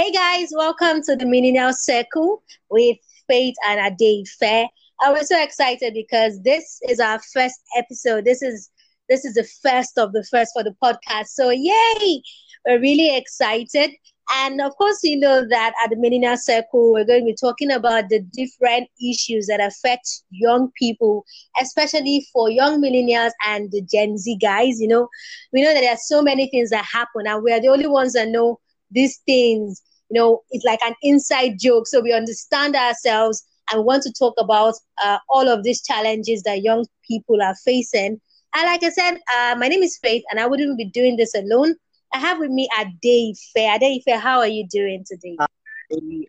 Hey 0.00 0.12
guys, 0.12 0.48
welcome 0.56 1.02
to 1.02 1.14
the 1.14 1.26
Millennial 1.26 1.74
Circle 1.74 2.42
with 2.70 2.96
Faith 3.28 3.54
and 3.68 3.78
Adeife. 3.78 4.66
I 4.98 5.12
was 5.12 5.28
so 5.28 5.38
excited 5.42 5.92
because 5.92 6.40
this 6.40 6.80
is 6.88 7.00
our 7.00 7.20
first 7.34 7.60
episode. 7.76 8.24
This 8.24 8.40
is 8.40 8.70
this 9.10 9.26
is 9.26 9.34
the 9.34 9.46
first 9.62 9.98
of 9.98 10.14
the 10.14 10.24
first 10.30 10.52
for 10.54 10.64
the 10.64 10.74
podcast. 10.82 11.26
So 11.26 11.50
yay! 11.50 12.22
We're 12.64 12.80
really 12.80 13.14
excited. 13.14 13.90
And 14.36 14.62
of 14.62 14.74
course, 14.76 15.00
you 15.02 15.18
know 15.18 15.46
that 15.46 15.74
at 15.84 15.90
the 15.90 15.96
Millennial 15.96 16.38
Circle, 16.38 16.94
we're 16.94 17.04
going 17.04 17.26
to 17.26 17.32
be 17.32 17.36
talking 17.38 17.70
about 17.70 18.08
the 18.08 18.20
different 18.32 18.88
issues 19.06 19.48
that 19.48 19.60
affect 19.60 20.22
young 20.30 20.72
people, 20.78 21.26
especially 21.60 22.26
for 22.32 22.48
young 22.48 22.80
millennials 22.80 23.32
and 23.46 23.70
the 23.70 23.82
Gen 23.82 24.16
Z 24.16 24.34
guys. 24.40 24.80
You 24.80 24.88
know, 24.88 25.08
we 25.52 25.60
know 25.60 25.74
that 25.74 25.80
there 25.82 25.92
are 25.92 25.98
so 26.02 26.22
many 26.22 26.48
things 26.48 26.70
that 26.70 26.86
happen, 26.86 27.26
and 27.26 27.42
we 27.42 27.52
are 27.52 27.60
the 27.60 27.68
only 27.68 27.86
ones 27.86 28.14
that 28.14 28.28
know 28.28 28.60
these 28.90 29.18
things. 29.26 29.82
You 30.10 30.20
know, 30.20 30.42
it's 30.50 30.64
like 30.64 30.82
an 30.82 30.94
inside 31.02 31.58
joke. 31.60 31.86
So 31.86 32.00
we 32.00 32.12
understand 32.12 32.76
ourselves 32.76 33.44
and 33.70 33.84
want 33.84 34.02
to 34.04 34.12
talk 34.12 34.34
about 34.38 34.74
uh, 35.02 35.18
all 35.28 35.48
of 35.48 35.62
these 35.64 35.82
challenges 35.82 36.42
that 36.44 36.62
young 36.62 36.86
people 37.08 37.42
are 37.42 37.54
facing. 37.64 38.20
And 38.54 38.64
like 38.66 38.82
I 38.82 38.90
said, 38.90 39.14
uh, 39.34 39.54
my 39.58 39.68
name 39.68 39.82
is 39.82 39.98
Faith, 40.02 40.24
and 40.30 40.40
I 40.40 40.46
wouldn't 40.46 40.76
be 40.78 40.86
doing 40.86 41.16
this 41.16 41.34
alone. 41.34 41.76
I 42.12 42.18
have 42.18 42.38
with 42.38 42.50
me 42.50 42.68
Ade 42.78 43.36
Fair. 43.54 44.18
How 44.18 44.38
are 44.40 44.48
you 44.48 44.66
doing 44.68 45.04
today? 45.06 45.36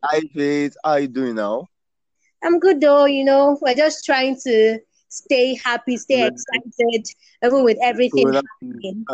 Hi, 0.03 0.21
Faith. 0.33 0.75
How 0.83 0.91
are 0.91 0.99
you 1.01 1.07
doing 1.07 1.35
now? 1.35 1.67
I'm 2.43 2.59
good 2.59 2.81
though. 2.81 3.05
You 3.05 3.23
know, 3.23 3.57
we're 3.61 3.75
just 3.75 4.05
trying 4.05 4.37
to 4.43 4.79
stay 5.09 5.55
happy, 5.55 5.97
stay 5.97 6.25
Yeah. 6.25 6.29
excited, 6.29 7.05
even 7.43 7.63
with 7.63 7.77
everything 7.81 8.33
happening. 8.33 9.07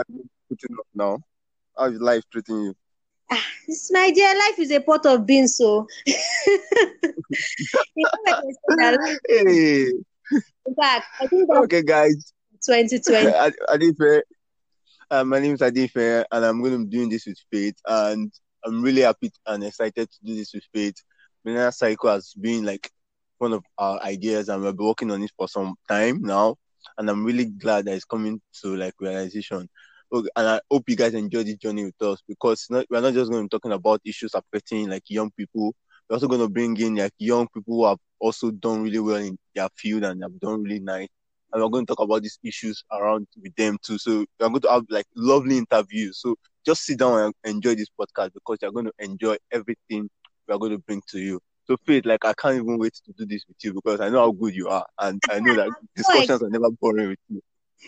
putting 0.50 0.76
up 0.80 0.88
now. 0.94 1.20
How's 1.78 2.00
life 2.00 2.24
treating 2.32 2.62
you? 2.64 2.76
It's 3.68 3.92
my 3.92 4.12
dear 4.12 4.34
life 4.34 4.60
is 4.60 4.72
a 4.72 4.80
pot 4.80 5.06
of 5.06 5.26
beans, 5.26 5.58
so 5.58 5.86
you 6.06 6.18
know 7.98 8.10
when 8.24 8.36
they 8.42 8.52
say 8.54 8.76
that 8.78 8.98
life- 9.02 9.20
Hey, 9.28 9.92
in 10.66 10.76
fact, 10.80 11.06
I 11.22 11.28
think 11.28 11.50
okay, 11.50 11.84
guys. 11.84 12.34
2020. 12.66 13.32
Ad- 13.32 13.54
Adeife, 13.70 14.22
uh, 15.12 15.24
my 15.24 15.40
name 15.40 15.54
is 15.54 15.62
Adeife, 15.62 16.26
and 16.32 16.46
I'm 16.46 16.62
going 16.62 16.74
to 16.74 16.86
be 16.86 16.98
doing 16.98 17.10
this 17.10 17.26
with 17.26 17.38
Faith, 17.52 17.76
and 17.86 18.32
I'm 18.66 18.82
really 18.82 19.02
happy 19.02 19.32
and 19.46 19.64
excited 19.64 20.10
to 20.10 20.18
do 20.26 20.36
this 20.36 20.54
with 20.54 20.64
Faith. 20.74 20.96
Millennial 21.44 21.72
Circle 21.72 22.10
has 22.12 22.34
been 22.40 22.66
like 22.66 22.90
one 23.38 23.54
of 23.54 23.64
our 23.78 24.02
ideas, 24.04 24.50
and 24.50 24.64
we've 24.64 24.76
been 24.76 24.86
working 24.86 25.12
on 25.12 25.24
it 25.24 25.32
for 25.38 25.48
some 25.48 25.76
time 25.88 26.22
now, 26.22 26.56
and 26.98 27.10
I'm 27.10 27.24
really 27.26 27.46
glad 27.46 27.86
that 27.86 27.96
it's 27.96 28.06
coming 28.06 28.42
to 28.62 28.76
like 28.76 28.94
realization. 29.00 29.70
And 30.12 30.48
I 30.48 30.62
hope 30.72 30.84
you 30.88 30.96
guys 30.96 31.14
enjoy 31.14 31.44
this 31.44 31.56
journey 31.58 31.86
with 31.86 32.02
us 32.02 32.22
because 32.28 32.68
not, 32.70 32.86
we're 32.90 33.02
not 33.02 33.14
just 33.14 33.32
going 33.32 33.44
to 33.44 33.46
be 33.46 33.58
talking 33.58 33.74
about 33.74 34.02
issues 34.06 34.34
affecting 34.34 34.90
like 34.90 35.04
young 35.10 35.32
people. 35.32 35.74
We're 36.10 36.16
also 36.16 36.28
going 36.28 36.42
to 36.42 36.50
bring 36.50 36.78
in 36.78 36.96
like 36.96 37.14
young 37.18 37.48
people 37.54 37.76
who 37.76 37.86
have 37.86 37.98
also 38.20 38.52
done 38.52 38.84
really 38.84 39.00
well 39.00 39.18
in 39.18 39.38
their 39.54 39.70
field 39.76 40.04
and 40.04 40.24
have 40.24 40.40
done 40.40 40.64
really 40.64 40.80
nice 40.80 41.08
and 41.54 41.64
we're 41.64 41.70
going 41.70 41.86
to 41.86 41.96
talk 41.96 42.04
about 42.04 42.22
these 42.22 42.40
issues 42.44 42.84
around 42.92 43.28
with 43.42 43.56
them 43.56 43.78
too. 43.82 43.98
So 43.98 44.26
we're 44.40 44.50
going 44.50 44.62
to 44.62 44.70
have 44.70 44.86
like 44.90 45.06
lovely 45.16 45.58
interviews. 45.58 46.20
So 46.22 46.36
just 46.66 46.84
sit 46.84 47.00
down 47.00 47.20
and 47.20 47.34
enjoy 47.56 47.76
this 47.76 47.90
podcast 48.00 48.34
because 48.34 48.58
you're 48.62 48.72
going 48.72 48.86
to 48.86 48.94
enjoy 49.00 49.38
everything 49.52 50.10
we're 50.48 50.58
going 50.58 50.74
to 50.74 50.80
bring 50.80 51.02
to 51.10 51.20
you. 51.20 51.40
So 51.66 51.76
Faith, 51.86 52.06
like 52.06 52.24
I 52.24 52.34
can't 52.34 52.56
even 52.56 52.78
wait 52.78 52.94
to 52.94 53.14
do 53.14 53.26
this 53.26 53.44
with 53.48 53.58
you 53.64 53.74
because 53.74 54.00
I 54.00 54.10
know 54.10 54.20
how 54.20 54.32
good 54.32 54.56
you 54.56 54.70
are, 54.70 54.86
and 55.00 55.20
I 55.30 55.40
know 55.42 55.54
that 55.56 55.70
discussions 55.98 56.42
are 56.42 56.50
never 56.50 56.70
boring 56.72 57.10
with 57.10 57.20
you. 57.28 57.42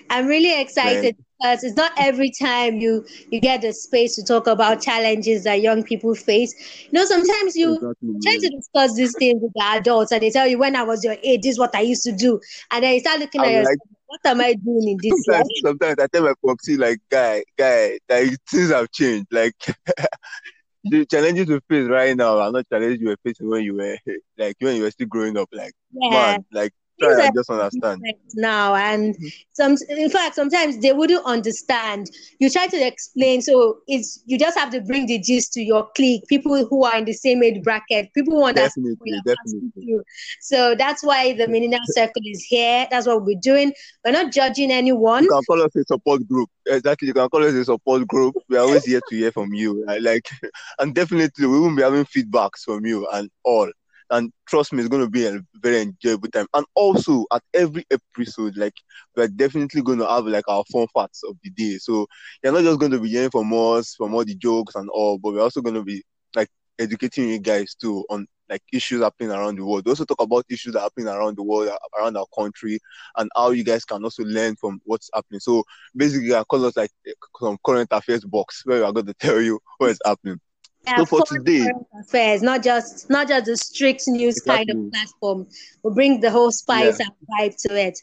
I'm 0.09 0.27
really 0.27 0.59
excited 0.59 1.15
because 1.39 1.63
it's 1.63 1.75
not 1.77 1.91
every 1.97 2.31
time 2.31 2.77
you 2.77 3.05
you 3.31 3.39
get 3.39 3.61
the 3.61 3.73
space 3.73 4.15
to 4.15 4.23
talk 4.23 4.47
about 4.47 4.81
challenges 4.81 5.43
that 5.43 5.61
young 5.61 5.83
people 5.83 6.15
face. 6.15 6.53
You 6.91 6.99
know, 6.99 7.05
sometimes 7.05 7.55
you 7.55 7.79
try 8.21 8.37
to 8.41 8.49
discuss 8.49 8.95
these 8.95 9.15
things 9.15 9.41
with 9.41 9.51
the 9.55 9.63
adults 9.63 10.11
and 10.11 10.21
they 10.21 10.31
tell 10.31 10.47
you 10.47 10.57
when 10.59 10.75
I 10.75 10.83
was 10.83 11.03
your 11.03 11.15
age, 11.23 11.41
this 11.43 11.53
is 11.53 11.59
what 11.59 11.75
I 11.75 11.81
used 11.81 12.03
to 12.03 12.11
do. 12.11 12.39
And 12.71 12.83
then 12.83 12.93
you 12.93 12.99
start 12.99 13.19
looking 13.19 13.43
at 13.43 13.47
I'm 13.47 13.53
yourself, 13.53 13.69
like- 13.69 13.79
what 14.07 14.19
am 14.25 14.41
I 14.41 14.53
doing 14.55 14.87
in 14.89 14.99
this 15.01 15.23
life? 15.27 15.43
Sometimes, 15.43 15.59
sometimes 15.63 15.95
I 15.99 16.07
tell 16.07 16.23
my 16.23 16.33
popsy 16.45 16.77
like, 16.77 16.99
guy, 17.09 17.43
guy, 17.57 17.99
like 18.09 18.37
things 18.49 18.71
have 18.71 18.91
changed. 18.91 19.27
Like 19.31 19.55
the 20.83 21.05
challenges 21.05 21.47
you 21.47 21.59
face 21.69 21.87
right 21.89 22.15
now 22.15 22.39
are 22.39 22.51
not 22.51 22.67
challenges 22.69 22.99
you 23.01 23.07
were 23.09 23.17
facing 23.23 23.49
when 23.49 23.63
you 23.63 23.75
were 23.75 23.97
like 24.37 24.55
when 24.59 24.75
you 24.77 24.83
were 24.83 24.91
still 24.91 25.07
growing 25.07 25.37
up. 25.37 25.49
Like 25.51 25.73
Yeah. 25.91 26.09
man, 26.09 26.43
like 26.51 26.73
try 26.99 27.25
and 27.25 27.35
just 27.35 27.49
understand. 27.49 28.03
now 28.35 28.75
and 28.75 29.15
mm-hmm. 29.15 29.27
some 29.53 29.75
in 29.89 30.09
fact 30.09 30.35
sometimes 30.35 30.79
they 30.79 30.93
wouldn't 30.93 31.25
understand 31.25 32.09
you 32.39 32.49
try 32.49 32.67
to 32.67 32.77
explain 32.85 33.41
so 33.41 33.79
it's 33.87 34.21
you 34.25 34.37
just 34.37 34.57
have 34.57 34.69
to 34.69 34.81
bring 34.81 35.05
the 35.05 35.19
gist 35.19 35.53
to 35.53 35.61
your 35.61 35.87
clique 35.95 36.23
people 36.27 36.65
who 36.65 36.83
are 36.83 36.97
in 36.97 37.05
the 37.05 37.13
same 37.13 37.43
age 37.43 37.61
bracket 37.63 38.13
people 38.13 38.33
who 38.33 38.45
understand 38.45 38.97
Definitely, 38.99 39.21
definitely. 39.25 39.99
so 40.41 40.75
that's 40.75 41.03
why 41.03 41.33
the 41.33 41.43
mm-hmm. 41.43 41.51
millennial 41.53 41.81
circle 41.87 42.21
is 42.25 42.43
here 42.43 42.87
that's 42.89 43.07
what 43.07 43.23
we're 43.23 43.39
doing 43.41 43.73
we're 44.05 44.11
not 44.11 44.31
judging 44.31 44.71
anyone 44.71 45.23
You 45.23 45.29
can 45.29 45.43
call 45.43 45.61
us 45.61 45.75
a 45.75 45.83
support 45.83 46.27
group. 46.27 46.49
Exactly, 46.65 47.07
you 47.07 47.13
can 47.13 47.29
call 47.29 47.43
us 47.43 47.53
a 47.53 47.65
support 47.65 48.07
group. 48.07 48.35
We 48.47 48.57
are 48.57 48.61
always 48.61 48.85
here 48.85 49.01
to 49.09 49.15
hear 49.15 49.31
from 49.31 49.53
you. 49.53 49.85
Like, 49.99 50.29
and 50.79 50.93
definitely 50.93 51.47
we 51.47 51.59
will 51.59 51.75
be 51.75 51.81
having 51.81 52.05
feedbacks 52.05 52.63
from 52.63 52.85
you 52.85 53.07
and 53.11 53.29
all. 53.43 53.69
And 54.11 54.31
trust 54.47 54.73
me, 54.73 54.79
it's 54.79 54.89
going 54.89 55.03
to 55.03 55.09
be 55.09 55.25
a 55.25 55.39
very 55.55 55.81
enjoyable 55.81 56.29
time. 56.29 56.47
And 56.53 56.65
also, 56.75 57.25
at 57.31 57.43
every 57.53 57.85
episode, 57.91 58.57
like 58.57 58.73
we're 59.15 59.27
definitely 59.27 59.81
going 59.81 59.99
to 59.99 60.07
have 60.07 60.25
like 60.25 60.47
our 60.47 60.63
fun 60.71 60.87
facts 60.93 61.21
of 61.23 61.35
the 61.43 61.49
day. 61.51 61.77
So 61.77 62.07
you're 62.43 62.53
not 62.53 62.63
just 62.63 62.79
going 62.79 62.91
to 62.91 62.99
be 62.99 63.09
hearing 63.09 63.29
from 63.31 63.53
us, 63.53 63.95
from 63.95 64.13
all 64.13 64.25
the 64.25 64.35
jokes 64.35 64.75
and 64.75 64.89
all, 64.89 65.17
but 65.17 65.33
we're 65.33 65.41
also 65.41 65.61
going 65.61 65.75
to 65.75 65.83
be 65.83 66.03
like 66.35 66.49
educating 66.79 67.29
you 67.29 67.39
guys 67.39 67.75
too 67.75 68.05
on 68.09 68.27
like 68.49 68.63
issues 68.73 69.01
happening 69.01 69.31
around 69.31 69.57
the 69.57 69.65
world. 69.65 69.85
We 69.85 69.91
also 69.91 70.05
talk 70.05 70.21
about 70.21 70.45
issues 70.49 70.73
that 70.73 70.79
are 70.79 70.83
happening 70.83 71.07
around 71.07 71.37
the 71.37 71.43
world, 71.43 71.69
around 71.97 72.17
our 72.17 72.25
country, 72.37 72.79
and 73.17 73.29
how 73.35 73.51
you 73.51 73.63
guys 73.63 73.85
can 73.85 74.03
also 74.03 74.23
learn 74.23 74.55
from 74.55 74.81
what's 74.85 75.09
happening. 75.13 75.39
So 75.39 75.63
basically, 75.95 76.33
I 76.33 76.43
call 76.43 76.65
us 76.65 76.75
like 76.75 76.91
some 77.39 77.57
current 77.65 77.89
affairs 77.91 78.25
box 78.25 78.63
where 78.65 78.79
we 78.79 78.85
are 78.85 78.91
going 78.91 79.05
to 79.07 79.13
tell 79.13 79.39
you 79.41 79.59
what 79.77 79.91
is 79.91 79.99
happening. 80.03 80.39
Yeah, 80.85 80.97
So 80.97 81.05
for 81.05 81.23
today- 81.25 81.67
affairs 82.01 82.41
not 82.41 82.63
just 82.63 83.09
not 83.09 83.27
just 83.27 83.45
the 83.45 83.57
strict 83.57 84.07
news 84.07 84.39
kind 84.41 84.69
of 84.69 84.91
platform. 84.91 85.47
We 85.83 85.93
bring 85.93 86.19
the 86.19 86.31
whole 86.31 86.51
spice 86.51 86.99
and 86.99 87.11
vibe 87.29 87.55
to 87.67 87.75
it. 87.75 87.99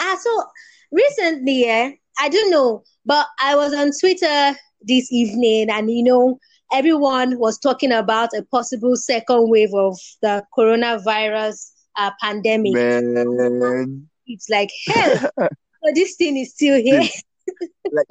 Ah 0.00 0.16
so 0.20 0.44
recently 0.92 1.64
eh, 1.66 1.92
i 2.18 2.28
don't 2.28 2.50
know 2.50 2.82
but 3.06 3.26
i 3.40 3.54
was 3.54 3.72
on 3.72 3.90
twitter 3.98 4.58
this 4.82 5.12
evening 5.12 5.70
and 5.70 5.90
you 5.90 6.02
know 6.02 6.38
everyone 6.72 7.38
was 7.38 7.58
talking 7.58 7.92
about 7.92 8.30
a 8.36 8.42
possible 8.50 8.96
second 8.96 9.48
wave 9.48 9.72
of 9.74 9.96
the 10.22 10.42
coronavirus 10.56 11.70
uh, 11.96 12.10
pandemic. 12.20 12.72
Man, 12.72 14.08
it's 14.26 14.48
like 14.48 14.70
hell 14.86 15.16
so 15.38 15.92
this 15.94 16.14
thing 16.16 16.36
is 16.36 16.52
still 16.52 16.80
here. 16.80 17.02
Like, 17.92 18.06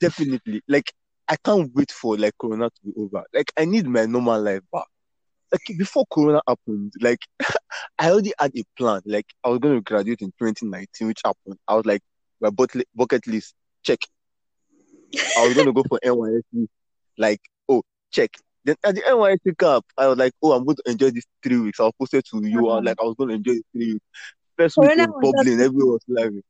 definitely. 0.00 0.62
Like 0.68 0.92
I 1.28 1.36
can't 1.44 1.70
wait 1.74 1.90
for 1.90 2.16
like 2.16 2.34
Corona 2.38 2.68
to 2.68 2.80
be 2.84 2.92
over. 2.96 3.24
Like 3.32 3.52
I 3.56 3.64
need 3.64 3.86
my 3.86 4.06
normal 4.06 4.40
life 4.40 4.62
back. 4.72 4.86
Like 5.52 5.78
before 5.78 6.04
Corona 6.10 6.40
happened, 6.46 6.92
like 7.00 7.20
I 7.98 8.10
already 8.10 8.32
had 8.38 8.52
a 8.56 8.62
plan. 8.76 9.02
Like 9.04 9.26
I 9.44 9.48
was 9.48 9.58
going 9.58 9.74
to 9.74 9.80
graduate 9.80 10.22
in 10.22 10.32
2019, 10.38 11.08
which 11.08 11.20
happened. 11.24 11.58
I 11.68 11.74
was 11.74 11.86
like, 11.86 12.02
my 12.40 12.50
bucket 12.50 13.26
list 13.26 13.54
check. 13.82 13.98
I 15.38 15.46
was 15.46 15.54
going 15.54 15.66
to 15.66 15.72
go 15.72 15.84
for 15.88 16.00
NYSC. 16.04 16.68
Like, 17.18 17.40
oh, 17.68 17.82
check. 18.10 18.30
Then 18.64 18.76
at 18.84 18.94
the 18.94 19.02
NYSC 19.02 19.58
camp, 19.58 19.84
I 19.96 20.06
was 20.08 20.18
like, 20.18 20.32
oh, 20.42 20.52
I'm 20.52 20.64
going 20.64 20.76
to 20.76 20.90
enjoy 20.90 21.10
these 21.10 21.26
three 21.42 21.58
weeks. 21.58 21.80
I 21.80 21.84
was 21.84 21.92
posted 21.98 22.24
to 22.26 22.48
you. 22.48 22.58
I 22.58 22.62
was 22.62 22.70
uh-huh. 22.72 22.82
like, 22.84 22.96
I 23.00 23.04
was 23.04 23.14
going 23.16 23.28
to 23.28 23.34
enjoy 23.36 23.60
three 23.72 23.92
weeks. 23.94 24.06
First 24.56 24.76
week 24.78 24.90
was 24.96 25.32
bubbling, 25.34 25.60
everyone 25.60 25.92
was 25.92 26.04
laughing. 26.08 26.42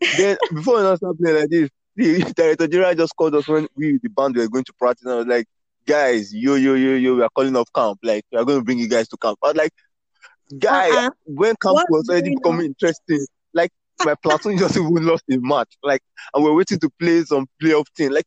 then 0.16 0.36
before 0.52 0.76
we 0.76 0.82
not 0.82 0.98
start 0.98 1.18
playing 1.18 1.40
like 1.40 1.50
this, 1.50 1.70
the 1.96 2.32
director 2.34 2.66
general 2.66 2.94
just 2.94 3.16
called 3.16 3.34
us 3.34 3.46
when 3.48 3.68
we 3.76 3.98
the 4.02 4.08
band 4.08 4.36
were 4.36 4.48
going 4.48 4.64
to 4.64 4.72
practice. 4.74 5.04
And 5.04 5.12
I 5.12 5.16
was 5.16 5.26
like, 5.26 5.46
guys, 5.86 6.34
yo, 6.34 6.54
yo, 6.54 6.74
yo, 6.74 6.94
yo, 6.94 7.16
we 7.16 7.22
are 7.22 7.30
calling 7.34 7.56
off 7.56 7.72
camp. 7.74 7.98
Like, 8.02 8.24
we 8.32 8.38
are 8.38 8.44
going 8.44 8.58
to 8.58 8.64
bring 8.64 8.78
you 8.78 8.88
guys 8.88 9.08
to 9.08 9.16
camp. 9.16 9.38
I 9.42 9.48
was 9.48 9.56
like, 9.56 9.72
guy, 10.58 10.90
Uh-uh. 10.90 11.10
when 11.24 11.54
camp 11.56 11.74
What's 11.74 11.90
was 11.90 12.08
already 12.08 12.34
becoming 12.34 12.66
interesting, 12.66 13.24
like 13.52 13.70
my 14.04 14.14
platoon 14.16 14.58
just 14.58 14.76
even 14.76 15.06
lost 15.06 15.24
a 15.30 15.38
match. 15.38 15.74
Like, 15.82 16.02
and 16.32 16.42
we're 16.42 16.54
waiting 16.54 16.80
to 16.80 16.90
play 16.98 17.22
some 17.22 17.46
playoff 17.62 17.86
thing. 17.96 18.10
Like, 18.12 18.26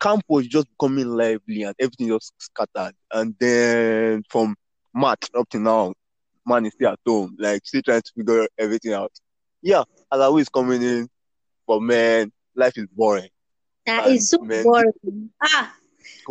camp 0.00 0.24
was 0.28 0.46
just 0.46 0.66
becoming 0.78 1.08
lively 1.08 1.62
and 1.62 1.74
everything 1.78 2.08
just 2.08 2.32
scattered. 2.38 2.94
And 3.12 3.34
then 3.38 4.24
from 4.28 4.56
March 4.92 5.30
up 5.34 5.48
to 5.50 5.58
now, 5.58 5.94
man 6.44 6.66
is 6.66 6.72
still 6.74 6.90
at 6.90 6.98
home, 7.06 7.36
like 7.38 7.64
still 7.64 7.82
trying 7.82 8.02
to 8.02 8.12
figure 8.16 8.46
everything 8.58 8.92
out. 8.92 9.12
Yeah, 9.62 9.84
Alawi 10.12 10.40
is 10.40 10.48
coming 10.48 10.82
in, 10.82 11.08
but 11.66 11.80
man, 11.80 12.32
life 12.54 12.76
is 12.76 12.86
boring. 12.86 13.28
That 13.86 14.06
is 14.08 14.28
so 14.28 14.38
Man. 14.38 14.62
boring 14.62 15.30
ah 15.42 15.74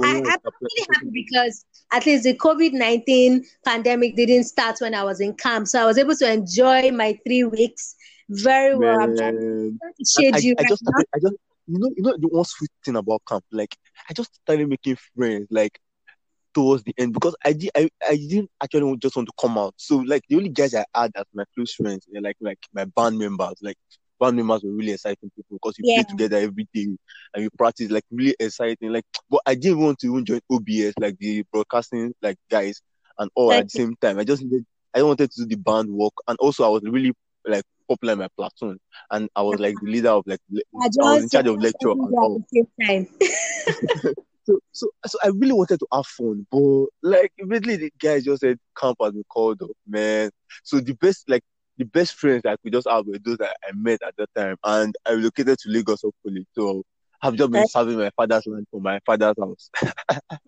I, 0.04 0.16
I'm 0.18 0.40
really 0.62 0.88
happy 0.94 1.10
because 1.12 1.66
at 1.92 2.06
least 2.06 2.24
the 2.24 2.36
COVID 2.36 2.74
19 2.74 3.44
pandemic 3.66 4.16
didn't 4.16 4.46
start 4.46 4.78
when 4.80 4.94
I 4.96 5.04
was 5.04 5.20
in 5.20 5.34
camp. 5.34 5.68
So 5.68 5.82
I 5.82 5.86
was 5.86 5.98
able 5.98 6.16
to 6.16 6.32
enjoy 6.32 6.92
my 6.92 7.18
three 7.26 7.44
weeks 7.44 7.96
very 8.30 8.78
well. 8.78 9.00
I'm 9.00 9.16
trying 9.16 9.40
to 9.40 10.06
shade 10.06 10.36
I, 10.36 10.40
you 10.40 10.56
I 10.58 10.62
right 10.62 10.70
just 10.70 10.84
now. 10.84 11.04
I 11.14 11.20
just 11.20 11.36
you 11.68 11.80
know 11.80 11.90
you 11.96 12.04
know 12.04 12.18
the 12.18 12.28
one 12.28 12.46
sweet 12.46 12.72
thing 12.84 12.96
about 12.96 13.22
camp 13.28 13.44
like 13.52 13.76
I 14.10 14.14
just 14.14 14.34
started 14.36 14.68
making 14.68 14.98
friends 15.16 15.48
like 15.52 15.80
towards 16.54 16.84
the 16.84 16.94
end 16.98 17.14
because 17.14 17.36
I 17.46 17.54
did 17.54 17.72
I, 17.76 17.90
I 18.08 18.16
didn't 18.16 18.50
actually 18.62 18.98
just 18.98 19.16
want 19.16 19.28
to 19.28 19.34
come 19.40 19.58
out. 19.58 19.74
So 19.78 19.98
like 19.98 20.24
the 20.28 20.38
only 20.38 20.50
guys 20.50 20.74
I 20.74 20.86
had 20.96 21.12
as 21.16 21.26
my 21.34 21.44
close 21.56 21.74
friends, 21.74 22.08
like 22.14 22.38
like 22.42 22.60
my 22.74 22.86
band 22.86 23.20
members, 23.20 23.56
like 23.62 23.78
band 24.22 24.38
members 24.38 24.64
were 24.64 24.72
really 24.72 24.94
exciting 24.94 25.32
people 25.36 25.58
because 25.62 25.76
you 25.80 25.86
Yeah. 25.86 25.96
play 25.96 26.06
together 26.06 26.38
every 26.38 26.68
day 26.74 26.88
and 27.34 27.44
you 27.44 27.50
practice 27.58 27.92
like 27.92 28.06
really 28.12 28.36
exciting. 28.40 28.94
Like 28.94 29.06
but 29.30 29.42
I 29.48 29.56
didn't 29.56 29.80
want 29.80 30.00
to 30.00 30.08
even 30.08 30.26
join 30.26 30.42
OBS 30.52 30.94
like 31.00 31.18
the 31.20 31.44
broadcasting 31.52 32.14
like 32.22 32.38
guys 32.50 32.82
and 33.20 33.32
all 33.36 33.54
at 33.54 33.66
the 33.66 33.72
same 33.72 33.96
time. 34.02 34.20
I 34.20 34.26
just 34.26 34.44
needed 34.44 34.66
I 34.96 35.04
wanted 35.04 35.32
to 35.32 35.42
do 35.44 35.48
the 35.48 35.58
band 35.62 35.90
work 35.90 36.14
and 36.28 36.38
also 36.40 36.66
I 36.66 36.70
was 36.70 36.84
really 36.86 37.14
like 37.48 37.64
popular 37.90 38.14
in 38.14 38.20
my 38.20 38.30
platoon 38.38 38.78
and 39.12 39.30
I 39.36 39.42
was 39.44 39.60
like 39.60 39.80
the 39.80 39.92
leader 39.92 40.10
of 40.12 40.24
like 40.28 40.40
le- 40.52 40.62
I 40.82 40.86
I 41.02 41.06
was 41.06 41.22
in 41.24 41.30
charge 41.30 41.48
of 41.48 41.60
lecture 41.60 41.94
and 42.04 42.18
all. 42.22 42.42
at 42.42 42.50
the 42.52 42.66
same 42.80 42.88
time. 42.88 43.08
So, 44.46 44.60
so, 44.72 44.88
so 45.06 45.20
I 45.24 45.28
really 45.28 45.54
wanted 45.54 45.80
to 45.82 45.88
have 45.94 46.08
fun, 46.08 46.48
but 46.52 46.86
like 47.04 47.32
immediately 47.38 47.78
the 47.78 47.92
guys 48.00 48.24
just 48.26 48.42
said 48.42 48.58
camp 48.76 48.98
has 49.02 49.12
been 49.14 49.24
called 49.30 49.62
up, 49.62 49.70
man. 49.88 50.32
So 50.64 50.80
the 50.80 50.94
best, 50.94 51.30
like 51.30 51.44
the 51.78 51.86
best 51.86 52.16
friends 52.16 52.44
I 52.46 52.56
could 52.58 52.74
just 52.74 52.88
have 52.90 53.06
were 53.06 53.18
those 53.20 53.38
that 53.38 53.56
I 53.68 53.72
met 53.74 54.02
at 54.06 54.16
that 54.18 54.30
time, 54.36 54.58
and 54.64 54.96
I 55.08 55.14
relocated 55.14 55.58
to 55.60 55.70
Lagos 55.70 56.02
hopefully. 56.02 56.46
So 56.54 56.84
I've 57.22 57.36
just 57.36 57.52
been 57.52 57.68
serving 57.68 57.98
my 57.98 58.12
father's 58.16 58.46
land 58.48 58.68
for 58.72 58.82
my 58.82 59.00
father's 59.06 59.36
house. 59.40 59.70